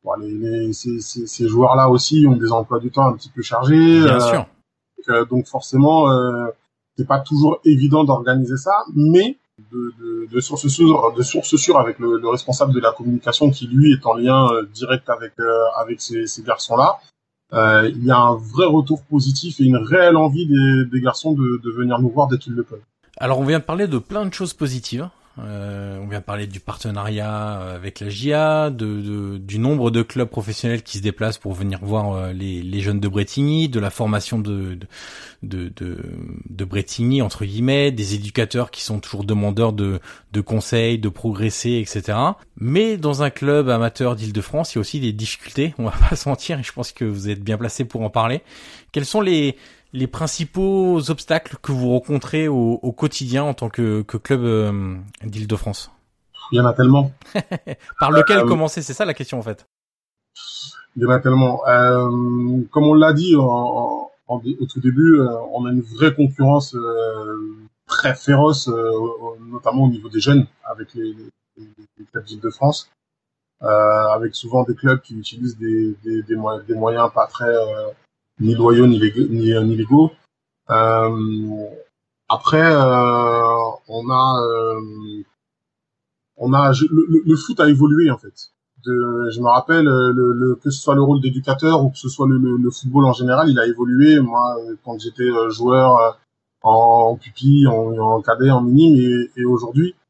[0.05, 3.28] Bon, les, les, ces, ces, ces joueurs-là aussi ont des emplois du temps un petit
[3.28, 4.03] peu chargés.
[4.03, 4.46] Bien euh, sûr.
[5.07, 6.46] Donc, donc forcément, euh,
[6.96, 9.38] c'est pas toujours évident d'organiser ça, mais
[9.70, 13.50] de, de, de source sûre, de source sûre avec le, le, responsable de la communication
[13.50, 16.98] qui lui est en lien euh, direct avec euh, avec ces, ces garçons-là.
[17.53, 21.32] Euh, il y a un vrai retour positif et une réelle envie des, des garçons
[21.32, 22.80] de, de venir nous voir dès qu'ils le peuvent.
[23.18, 25.09] Alors on vient de parler de plein de choses positives.
[25.39, 30.28] Euh, on vient parler du partenariat euh, avec la GIA, de, du nombre de clubs
[30.28, 33.89] professionnels qui se déplacent pour venir voir euh, les, les jeunes de Bretigny, de la
[33.89, 34.78] formation de,
[35.43, 35.99] de, de,
[36.51, 40.01] de, Bretigny, entre guillemets, des éducateurs qui sont toujours demandeurs de,
[40.33, 42.18] de conseils, de progresser, etc.
[42.59, 46.14] Mais dans un club amateur d'Île-de-France, il y a aussi des difficultés, on va pas
[46.14, 48.43] se mentir, et je pense que vous êtes bien placé pour en parler.
[48.93, 49.57] Quels sont les,
[49.93, 55.90] les principaux obstacles que vous rencontrez au, quotidien en tant que, club euh, d'Île-de-France
[56.51, 57.12] Il y en a tellement.
[58.01, 59.66] Par lequel commencer C'est ça la question en fait.
[60.97, 61.59] Il y en a tellement.
[62.70, 65.20] comme on l'a dit en, au tout début,
[65.53, 66.76] on a une vraie concurrence
[67.86, 68.68] très féroce,
[69.40, 71.14] notamment au niveau des jeunes, avec les,
[71.57, 71.68] les,
[71.99, 72.90] les clubs d'Île-de-France.
[73.62, 77.45] Euh, avec souvent des clubs qui utilisent des, des, des, moyens, des moyens pas très
[77.45, 77.90] euh,
[78.43, 79.28] ni loyaux ni, légaux.
[79.30, 80.12] Ni, légaux.
[80.70, 81.66] Euh,
[82.28, 82.74] après,
[83.88, 84.43] on a
[86.36, 88.51] on a le, le, foot a évolué en fait.
[88.84, 92.09] De, je me rappelle le, le, que ce soit le rôle d'éducateur ou que ce
[92.09, 94.18] soit le, le, football en général, il a évolué.
[94.20, 96.18] Moi, quand j'étais joueur
[96.62, 100.01] en, pupille, en, en cadet, en mini, et, et aujourd'hui, euh,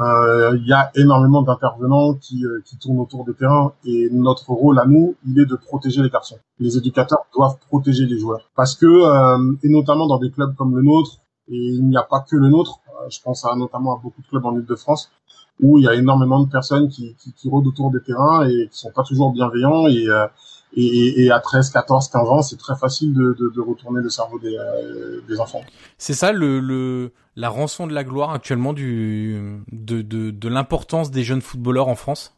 [0.00, 4.78] il y a énormément d'intervenants qui, euh, qui tournent autour des terrains et notre rôle
[4.78, 6.38] à nous, il est de protéger les garçons.
[6.58, 10.74] Les éducateurs doivent protéger les joueurs parce que euh, et notamment dans des clubs comme
[10.76, 12.80] le nôtre et il n'y a pas que le nôtre.
[13.10, 15.10] je pense à, notamment à beaucoup de clubs en Ile-de-France
[15.60, 18.68] où il y a énormément de personnes qui, qui, qui rôdent autour des terrains et
[18.70, 20.06] qui sont pas toujours bienveillants et
[20.76, 24.08] et, et, à 13, 14, 15 ans, c'est très facile de, de, de, retourner le
[24.08, 25.62] cerveau des, euh, des enfants.
[25.98, 31.10] C'est ça le, le, la rançon de la gloire actuellement du, de, de, de l'importance
[31.10, 32.34] des jeunes footballeurs en France?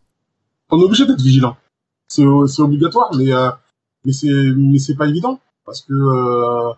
[0.71, 1.57] On est obligé d'être vigilant.
[2.07, 2.25] C'est,
[2.61, 3.51] obligatoire, mais, euh,
[4.05, 5.41] mais, c'est, mais c'est pas évident.
[5.65, 6.73] Parce que, euh,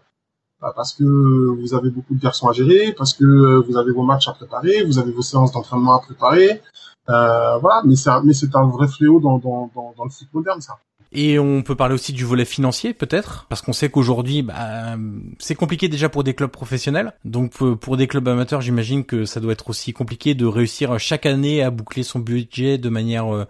[0.60, 3.24] bah, parce que vous avez beaucoup de garçons à gérer, parce que
[3.66, 6.62] vous avez vos matchs à préparer, vous avez vos séances d'entraînement à préparer.
[7.10, 10.10] Euh, voilà, mais c'est un, mais c'est un vrai fléau dans, dans, dans, dans le
[10.10, 10.78] foot moderne, ça.
[11.14, 14.96] Et on peut parler aussi du volet financier peut-être, parce qu'on sait qu'aujourd'hui, bah,
[15.38, 17.14] c'est compliqué déjà pour des clubs professionnels.
[17.24, 21.24] Donc pour des clubs amateurs, j'imagine que ça doit être aussi compliqué de réussir chaque
[21.24, 23.44] année à boucler son budget de manière euh,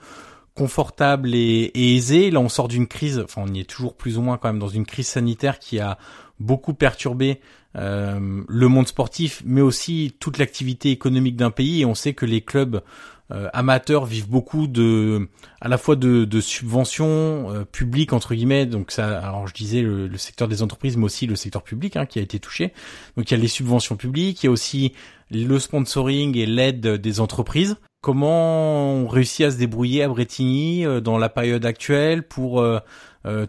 [0.54, 2.30] confortable et, aisée.
[2.30, 4.58] Là, on sort d'une crise, enfin on y est toujours plus ou moins quand même
[4.58, 5.96] dans une crise sanitaire qui a
[6.40, 7.40] beaucoup perturbé
[7.76, 11.80] euh, le monde sportif, mais aussi toute l'activité économique d'un pays.
[11.80, 12.82] Et on sait que les clubs
[13.30, 15.28] euh, amateurs vivent beaucoup de,
[15.62, 18.66] à la fois de, subventions euh, publiques entre guillemets.
[18.66, 22.06] Donc ça, alors je disais le, secteur des entreprises, mais aussi le secteur public hein,
[22.06, 22.72] qui a été touché.
[23.16, 24.92] Donc il y a les subventions publiques, il y a aussi
[25.30, 27.76] le sponsoring et l'aide des entreprises.
[28.02, 32.64] Comment on réussit à se débrouiller à Bretigny euh, dans la période actuelle pour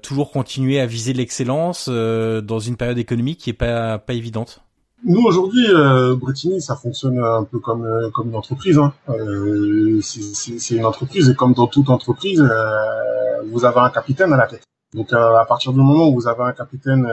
[0.02, 4.65] toujours continuer à viser l'excellence dans une période économique qui est pas pas évidente?
[5.04, 6.16] Nous aujourd'hui, euh,
[6.60, 8.78] ça fonctionne un peu comme euh, comme une entreprise.
[8.78, 8.94] Hein.
[9.10, 14.38] Euh, c'est une entreprise et comme dans toute entreprise, euh, vous avez un capitaine à
[14.38, 14.64] la tête.
[14.94, 17.08] Donc euh, à partir du moment où vous avez un capitaine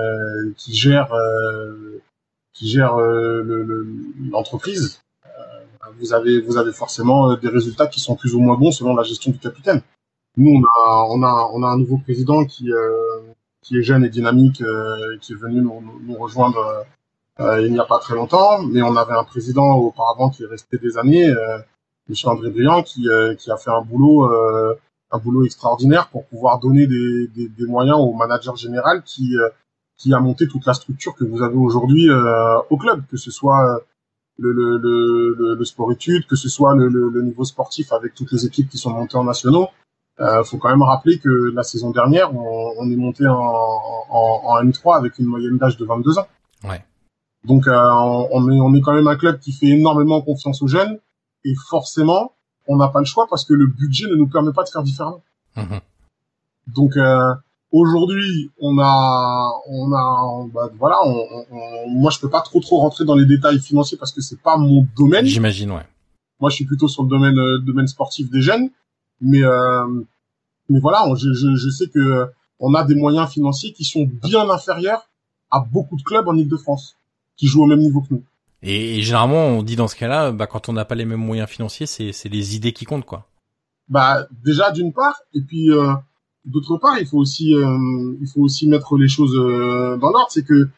[0.57, 1.13] qui gère
[2.55, 2.97] qui gère
[4.31, 5.03] l'entreprise,
[5.99, 9.03] vous avez vous avez forcément des résultats qui sont plus ou moins bons selon la
[9.03, 9.83] gestion du capitaine.
[10.37, 12.71] Nous on a on a on a un nouveau président qui
[13.61, 14.63] qui est jeune et dynamique,
[15.21, 16.85] qui est venu nous, nous rejoindre
[17.39, 20.79] il n'y a pas très longtemps, mais on avait un président auparavant qui est resté
[20.79, 21.59] des années, euh,
[22.09, 24.75] Michel André Briand, qui, euh, qui a fait un boulot euh,
[25.11, 29.37] un boulot extraordinaire pour pouvoir donner des, des, des moyens au manager général qui
[29.99, 32.09] qui a monté toute la structure que vous avez aujourd'hui
[32.71, 33.83] au club, que ce soit
[34.39, 38.33] le, le, le, le sport études, que ce soit le, le, niveau sportif avec toutes
[38.33, 39.69] les équipes qui sont montées en nationaux.
[40.21, 44.41] Euh, faut quand même rappeler que la saison dernière, on, on est monté en, en,
[44.45, 46.27] en M3 avec une moyenne d'âge de 22 ans.
[46.65, 46.85] Ouais.
[47.45, 47.73] Donc euh,
[48.31, 50.99] on, est, on est quand même un club qui fait énormément confiance aux jeunes
[51.45, 52.33] et forcément
[52.69, 54.83] on n'a pas le choix parce que le budget ne nous permet pas de faire
[54.83, 55.23] différemment.
[55.57, 55.81] Mhm.
[56.69, 57.35] Donc euh,
[57.73, 63.05] aujourd'hui on a on a bah, voilà on, moi je peux pas trop trop rentrer
[63.05, 65.27] dans les détails financiers parce que c'est pas mon domaine.
[65.27, 65.87] J'imagine ouais.
[66.39, 68.71] Moi je suis plutôt sur le domaine euh, domaine sportif des jeunes
[69.21, 69.87] mais euh,
[70.69, 72.29] mais voilà je, je, je sais que
[72.61, 75.09] on a des moyens financiers qui sont bien inférieurs
[75.51, 76.97] à beaucoup de clubs en Ile-de-France
[77.37, 78.23] qui jouent au même niveau que nous.
[78.63, 81.49] Et, généralement, on dit dans ce cas-là, bah, quand on n'a pas les mêmes moyens
[81.49, 83.27] financiers, c'est, les idées qui comptent, quoi.
[83.89, 85.93] Bah, déjà d'une part, et puis euh,
[86.45, 90.31] d'autre part, il faut aussi, euh, il faut aussi mettre les choses euh, dans l'ordre.
[90.31, 90.69] C'est que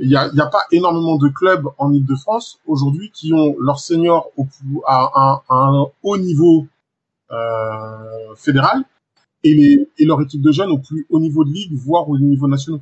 [0.00, 3.80] il y a, y a pas énormément de clubs en Ile-de-France aujourd'hui qui ont leurs
[3.80, 4.46] seniors au,
[4.86, 6.66] à, à, un haut niveau
[8.36, 8.84] fédéral
[9.42, 12.18] et, les, et leur équipe de jeunes au plus haut niveau de ligue, voire au
[12.18, 12.80] niveau national.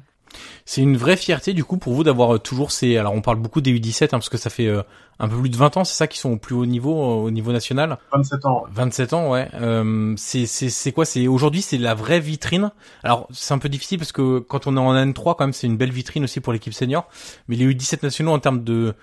[0.64, 2.96] C'est une vraie fierté du coup pour vous d'avoir euh, toujours ces.
[2.96, 4.82] Alors on parle beaucoup des U17 hein, parce que ça fait euh,
[5.18, 7.24] un peu plus de 20 ans, c'est ça qui sont au plus haut niveau euh,
[7.24, 7.98] au niveau national?
[8.12, 8.64] 27 ans.
[8.70, 9.48] 27 ans, ouais.
[9.54, 11.04] Euh, c'est c'est c'est quoi?
[11.04, 12.70] C'est aujourd'hui c'est la vraie vitrine.
[13.02, 15.66] Alors c'est un peu difficile parce que quand on est en N3 quand même c'est
[15.66, 17.08] une belle vitrine aussi pour l'équipe senior.
[17.48, 18.94] Mais les U17 nationaux en termes de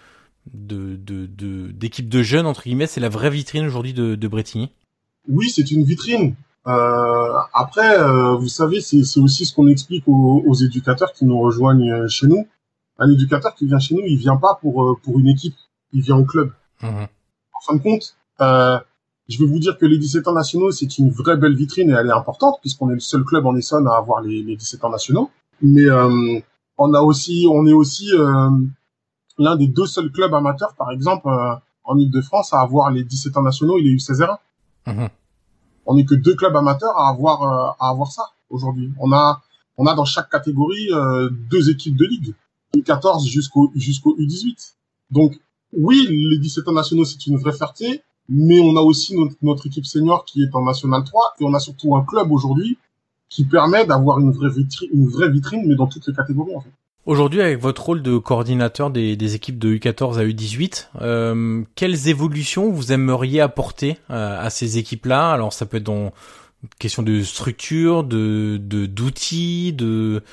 [0.54, 4.72] de de d'équipe de, jeunes entre guillemets c'est la vraie vitrine aujourd'hui de, de Bretigny.
[5.28, 6.36] Oui c'est une vitrine.
[6.68, 11.39] Euh, après, euh, vous savez, c'est aussi ce qu'on explique aux, aux, éducateurs qui nous
[11.39, 12.47] rejoignent euh, chez nous.
[12.99, 15.55] Un éducateur qui vient chez nous, il vient pas pour euh, pour une équipe,
[15.91, 16.51] il vient au club.
[16.82, 16.88] Mmh.
[16.88, 18.16] En fin de compte,
[19.30, 21.93] je vais vous dire que les 17 ans nationaux, c'est une vraie belle vitrine et
[21.93, 24.84] elle est importante puisqu'on est le seul club en Essonne à avoir les, les 17
[24.84, 25.32] ans nationaux.
[25.61, 26.39] Mais euh,
[26.78, 28.49] on a aussi, on est aussi euh,
[29.38, 31.55] l'un des deux seuls clubs amateurs, par exemple, euh,
[31.86, 34.38] en Ile-de-France à avoir les 17 ans nationaux et les U16 r
[35.86, 37.44] On n'est que deux clubs amateurs à avoir
[37.80, 38.92] à avoir ça aujourd'hui.
[39.00, 39.42] On a
[39.78, 40.90] on a dans chaque catégorie
[41.50, 42.34] deux équipes de ligue,
[42.76, 44.74] U14 jusqu'au jusqu'au U18.
[45.12, 45.40] Donc
[45.76, 49.86] oui, les 17 ans nationaux c'est une vraie fierté, mais on a aussi notre, équipe
[49.86, 52.78] senior qui est en National 3 et on a surtout un club aujourd'hui
[53.30, 56.62] qui permet d'avoir une vraie vitrine, une vraie vitrine, mais dans toutes les catégories en
[56.62, 56.72] fait.
[57.06, 62.72] Aujourd'hui, avec votre rôle de coordinateur des, équipes de U14 à U18, euh, quelles évolutions
[62.72, 65.32] vous aimeriez apporter euh, à ces équipes-là?
[65.32, 66.14] Alors, ça peut être dans
[66.80, 70.24] question de structure, de d'outils, de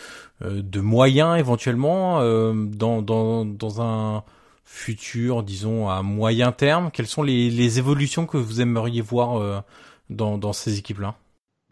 [0.43, 2.21] euh, de, moyens éventuellement,
[2.55, 4.23] dans, dans dans un
[4.65, 6.93] futur, disons à moyen terme.
[6.93, 9.65] Quelles sont les, les évolutions que vous aimeriez voir
[10.09, 11.17] dans, dans ces équipes-là?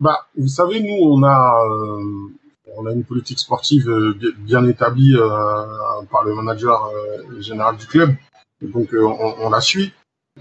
[0.00, 1.54] Bah, vous savez, nous, on a
[2.76, 5.16] on a une politique sportive euh, bien établie
[6.10, 6.90] par le manager
[7.38, 8.14] général du club,
[8.62, 9.92] donc on, on, la suit.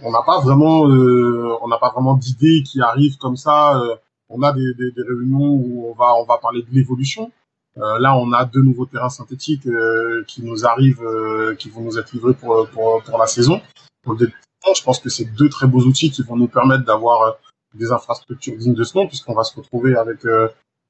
[0.04, 3.82] On n'a pas vraiment on n'a pas vraiment d'idées qui arrivent comme ça.
[4.30, 7.32] on a des, des, des réunions où on va on va parler de l'évolution.
[7.80, 11.82] Euh, là, on a deux nouveaux terrains synthétiques euh, qui nous arrivent, euh, qui vont
[11.82, 13.62] nous être livrés pour, pour, pour la saison.
[14.04, 17.38] Pour je pense que c'est deux très beaux outils qui vont nous permettre d'avoir
[17.74, 20.26] des infrastructures dignes de ce nom, puisqu'on va se retrouver avec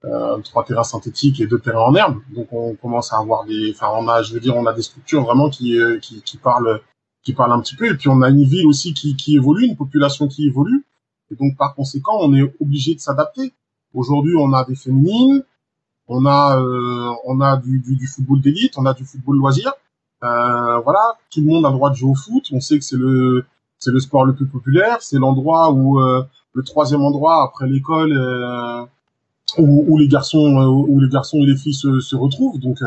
[0.05, 2.19] euh, trois terrains synthétiques et deux terrains en herbe.
[2.35, 4.83] Donc on commence à avoir des, enfin on a, je veux dire, on a des
[4.83, 6.81] structures vraiment qui qui, qui parlent
[7.23, 7.87] qui parlent un petit peu.
[7.87, 10.85] Et puis on a une ville aussi qui, qui évolue, une population qui évolue.
[11.31, 13.53] Et donc par conséquent, on est obligé de s'adapter.
[13.93, 15.43] Aujourd'hui, on a des féminines,
[16.07, 19.73] on a euh, on a du, du, du football d'élite, on a du football loisir.
[20.23, 22.45] Euh, voilà, tout le monde a le droit de jouer au foot.
[22.51, 23.45] On sait que c'est le
[23.79, 26.23] c'est le sport le plus populaire, c'est l'endroit où euh,
[26.53, 28.85] le troisième endroit après l'école euh,
[29.57, 30.37] où, où, les garçons
[30.87, 32.59] où les garçons et les filles se, se retrouvent.
[32.59, 32.79] Donc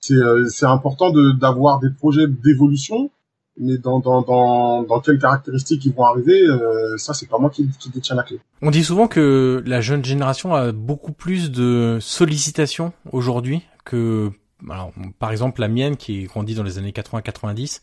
[0.00, 0.14] c'est
[0.48, 3.10] c'est important de d'avoir des projets d'évolution
[3.56, 7.50] mais dans, dans, dans, dans quelles caractéristiques ils vont arriver, euh, ça c'est pas moi
[7.50, 8.40] qui, qui détiens la clé.
[8.62, 14.30] On dit souvent que la jeune génération a beaucoup plus de sollicitations aujourd'hui que
[14.70, 17.82] alors, par exemple, la mienne, qui est grandie dans les années 80-90,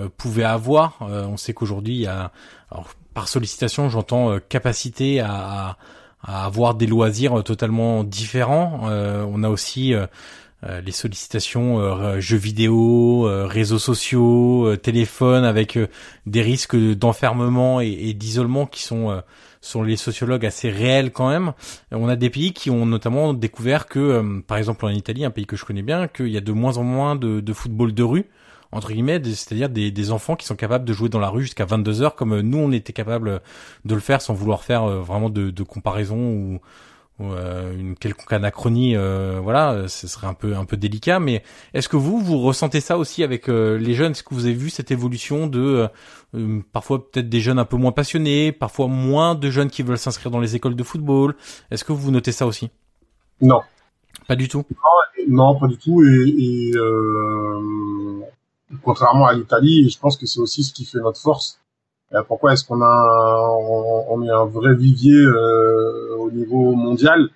[0.00, 1.02] euh, pouvait avoir.
[1.02, 2.32] Euh, on sait qu'aujourd'hui, il y a,
[2.70, 5.76] alors, par sollicitation, j'entends euh, capacité à, à,
[6.22, 8.80] avoir des loisirs totalement différents.
[8.84, 9.94] on a aussi
[10.64, 15.76] euh, les sollicitations euh, jeux vidéo, euh, réseaux sociaux, téléphone, avec
[16.26, 19.22] des risques d'enfermement et, d'isolement qui sont
[19.60, 21.52] sont les sociologues assez réels quand même.
[21.92, 25.46] On a des pays qui ont notamment découvert que, par exemple en Italie, un pays
[25.46, 28.02] que je connais bien, qu'il y a de moins en moins de, de football de
[28.02, 28.26] rue
[28.72, 31.64] entre guillemets, c'est-à-dire des, des, enfants qui sont capables de jouer dans la rue jusqu'à
[31.64, 33.40] 22 heures, comme nous on était capable
[33.84, 36.60] de le faire sans vouloir faire vraiment de, de comparaison ou,
[37.20, 41.20] euh, une quelconque anachronie, euh, voilà, ce serait un peu un peu délicat.
[41.20, 41.42] Mais
[41.74, 44.12] est-ce que vous vous ressentez ça aussi avec euh, les jeunes?
[44.12, 45.88] Est-ce que vous avez vu cette évolution de
[46.72, 50.30] parfois peut-être des jeunes un peu moins passionnés, parfois moins de jeunes qui veulent s'inscrire
[50.30, 51.34] dans les écoles de football?
[51.70, 52.70] Est-ce que vous notez ça aussi?
[53.40, 53.60] Non,
[54.26, 54.64] pas du tout.
[55.28, 56.02] Non, pas du tout.
[56.02, 56.72] Et, et
[58.82, 61.58] contrairement à l'Italie, je pense que c'est aussi ce qui fait notre force
[62.14, 63.56] euh, pourquoi est-ce qu'on a
[64.10, 67.30] on, est un vrai vivier euh, au niveau mondial?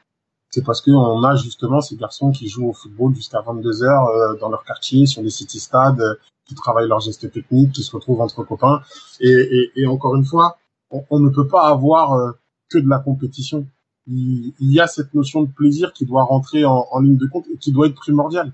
[0.51, 4.37] C'est parce qu'on a justement ces garçons qui jouent au football jusqu'à 22 heures euh,
[4.39, 8.21] dans leur quartier, sur les city stades, qui travaillent leurs gestes techniques, qui se retrouvent
[8.21, 8.83] entre copains.
[9.21, 10.59] Et, et, et encore une fois,
[10.91, 12.35] on, ne peut pas avoir
[12.71, 13.67] que de la compétition.
[14.07, 17.47] Il, y a cette notion de plaisir qui doit rentrer en, en ligne de compte
[17.53, 18.53] et qui doit être primordiale.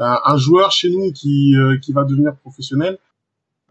[0.00, 2.98] Un joueur chez nous qui, qui va devenir professionnel,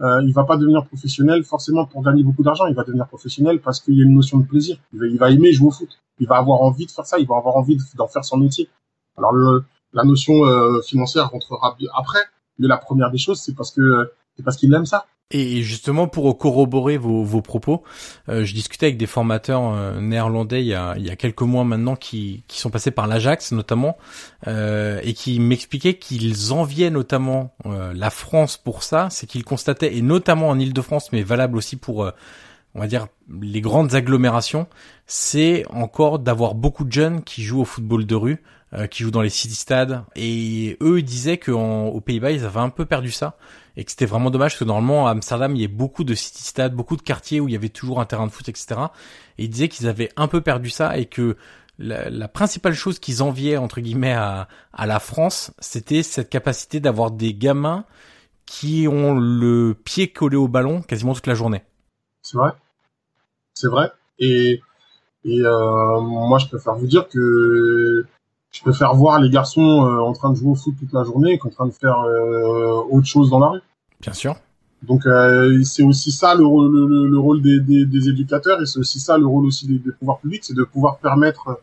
[0.02, 2.68] euh, il va pas devenir professionnel forcément pour gagner beaucoup d'argent.
[2.68, 4.78] Il va devenir professionnel parce qu'il y a une notion de plaisir.
[4.94, 5.90] Il va, aimer jouer au foot.
[6.20, 7.20] Il va avoir envie de faire ça.
[7.20, 8.70] Il va avoir envie d'en faire son métier.
[9.18, 9.64] Alors le,
[9.94, 12.22] la notion euh, financière rentrera après,
[12.60, 15.06] mais la première des choses, c'est parce que c'est parce qu'il aime ça.
[15.32, 17.84] Et justement, pour corroborer vos, vos propos,
[18.30, 21.44] euh, je discutais avec des formateurs euh, néerlandais il y, a, il y a quelques
[21.44, 23.96] mois maintenant qui, qui sont passés par l'Ajax notamment,
[24.48, 29.96] euh, et qui m'expliquaient qu'ils enviaient notamment euh, la France pour ça, c'est qu'ils constataient,
[29.96, 32.12] et notamment en Ile-de-France, mais valable aussi pour,
[32.74, 33.06] on va dire,
[33.40, 34.66] les grandes agglomérations,
[35.06, 38.42] c'est encore d'avoir beaucoup de jeunes qui jouent au football de rue,
[38.91, 42.70] qui jouent dans les city stades, et eux ils disaient qu'aux Pays-Bas, ils avaient un
[42.70, 43.38] peu perdu ça
[43.76, 46.13] et que c'était vraiment dommage parce que normalement à Amsterdam il y a beaucoup de
[46.13, 48.82] city stades, beaucoup de quartiers où il y avait toujours un terrain de foot, etc.
[49.38, 51.38] Et ils disaient qu'ils avaient un peu perdu ça et que
[51.78, 57.11] la, principale chose qu'ils enviaient entre guillemets à, à la France, c'était cette capacité d'avoir
[57.11, 57.86] des gamins
[58.45, 61.63] qui ont le pied collé au ballon quasiment toute la journée.
[62.22, 62.51] C'est vrai.
[63.53, 63.91] c'est vrai.
[64.20, 64.61] Et,
[65.24, 68.05] et euh, moi, je préfère vous dire que
[68.52, 71.38] je préfère voir les garçons euh, en train de jouer au foot toute la journée
[71.38, 73.62] qu'en train de faire euh, autre chose dans la rue.
[74.02, 74.36] Bien sûr.
[74.84, 78.66] Donc euh, c'est aussi ça le, rôle- le, le rôle des, des, des éducateurs et
[78.66, 81.60] c'est aussi ça le rôle aussi des, des pouvoirs publics, c'est de pouvoir permettre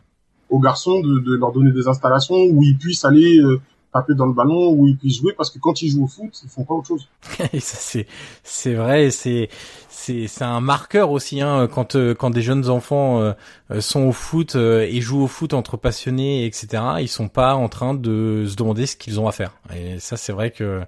[0.49, 3.59] aux garçons de, de leur donner des installations où ils puissent aller euh,
[3.93, 6.31] taper dans le ballon, où ils puissent jouer parce que quand ils jouent au foot,
[6.43, 7.07] ils font pas autre chose.
[7.59, 8.07] C'est
[8.43, 9.49] c'est vrai, c'est
[9.89, 13.33] c'est c'est un marqueur aussi hein quand euh, quand des jeunes enfants euh,
[13.71, 16.83] euh, sont au foot euh, et jouent au foot entre passionnés etc.
[16.99, 19.57] Ils sont pas en train de se demander ce qu'ils ont à faire.
[19.75, 20.81] Et ça c'est vrai que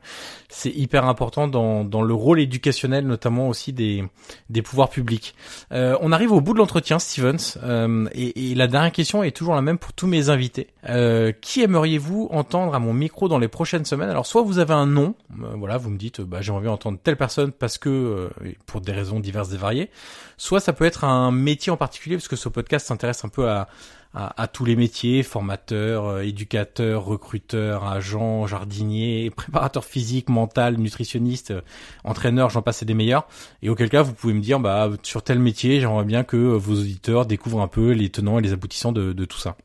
[0.47, 4.03] c'est hyper important dans dans le rôle éducationnel notamment aussi des
[4.49, 5.35] des pouvoirs publics.
[5.71, 9.35] Euh, on arrive au bout de l'entretien Stevens euh, et, et la dernière question est
[9.35, 10.67] toujours la même pour tous mes invités.
[10.87, 14.09] Euh, qui aimeriez-vous entendre à mon micro dans les prochaines semaines?
[14.09, 16.99] Alors soit vous avez un nom, euh, voilà, vous me dites bah j'ai envie d'entendre
[17.03, 18.29] telle personne parce que euh,
[18.65, 19.89] pour des raisons diverses et variées.
[20.37, 23.49] Soit ça peut être un métier en particulier parce que ce podcast s'intéresse un peu
[23.49, 23.67] à
[24.13, 31.61] à, tous les métiers, formateur, euh, éducateur, recruteur, agent, jardinier, préparateur physique, mental, nutritionniste, euh,
[32.03, 33.27] entraîneur, j'en passe et des meilleurs.
[33.61, 36.73] Et auquel cas, vous pouvez me dire, bah, sur tel métier, j'aimerais bien que vos
[36.73, 39.55] auditeurs découvrent un peu les tenants et les aboutissants de, de tout ça.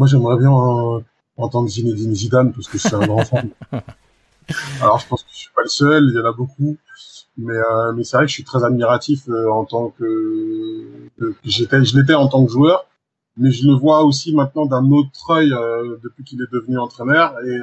[0.00, 1.00] Moi, j'aimerais bien euh,
[1.36, 3.50] entendre Zinedine Zidane parce que c'est un grand fan.
[4.80, 6.78] Alors, je pense que je suis pas le seul, il y en a beaucoup,
[7.36, 10.86] mais euh, mais c'est vrai que je suis très admiratif euh, en tant que,
[11.18, 12.86] que j'étais, je l'étais en tant que joueur,
[13.36, 17.34] mais je le vois aussi maintenant d'un autre œil euh, depuis qu'il est devenu entraîneur.
[17.46, 17.58] Et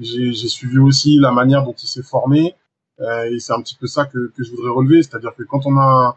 [0.00, 2.56] j'ai suivi aussi la manière dont il s'est formé.
[2.98, 5.78] Et c'est un petit peu ça que que je voudrais relever, c'est-à-dire que quand on
[5.78, 6.16] a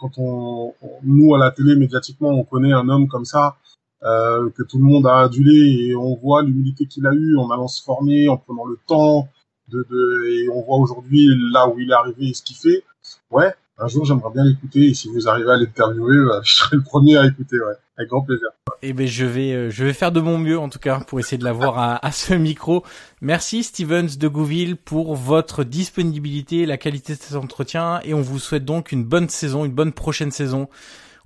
[0.00, 3.58] quand on, on- nous à la télé médiatiquement on connaît un homme comme ça
[4.02, 7.50] euh, que tout le monde a adulé et on voit l'humilité qu'il a eue en
[7.50, 9.28] allant se former, en prenant le temps
[9.68, 12.84] de, de et on voit aujourd'hui là où il est arrivé et ce qu'il fait.
[13.30, 16.76] Ouais, un jour j'aimerais bien l'écouter et si vous arrivez à l'interviewer, euh, je serai
[16.76, 18.48] le premier à écouter, ouais, avec grand plaisir.
[18.82, 21.18] Eh ben je vais euh, je vais faire de mon mieux en tout cas pour
[21.18, 22.84] essayer de l'avoir à, à ce micro.
[23.22, 28.38] Merci Stevens de Gouville pour votre disponibilité, la qualité de cet entretien et on vous
[28.38, 30.68] souhaite donc une bonne saison, une bonne prochaine saison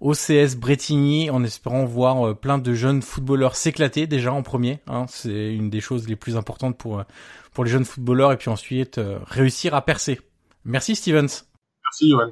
[0.00, 4.80] au CS Bretigny en espérant voir euh, plein de jeunes footballeurs s'éclater déjà en premier.
[4.86, 7.04] Hein, c'est une des choses les plus importantes pour euh,
[7.52, 10.20] pour les jeunes footballeurs et puis ensuite euh, réussir à percer.
[10.64, 11.44] Merci Stevens.
[11.84, 12.30] Merci Johan.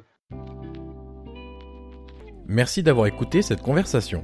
[2.47, 4.23] Merci d'avoir écouté cette conversation.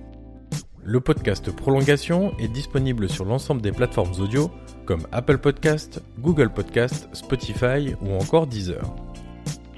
[0.84, 4.52] Le podcast Prolongation est disponible sur l'ensemble des plateformes audio
[4.86, 8.84] comme Apple Podcast, Google Podcast, Spotify ou encore Deezer.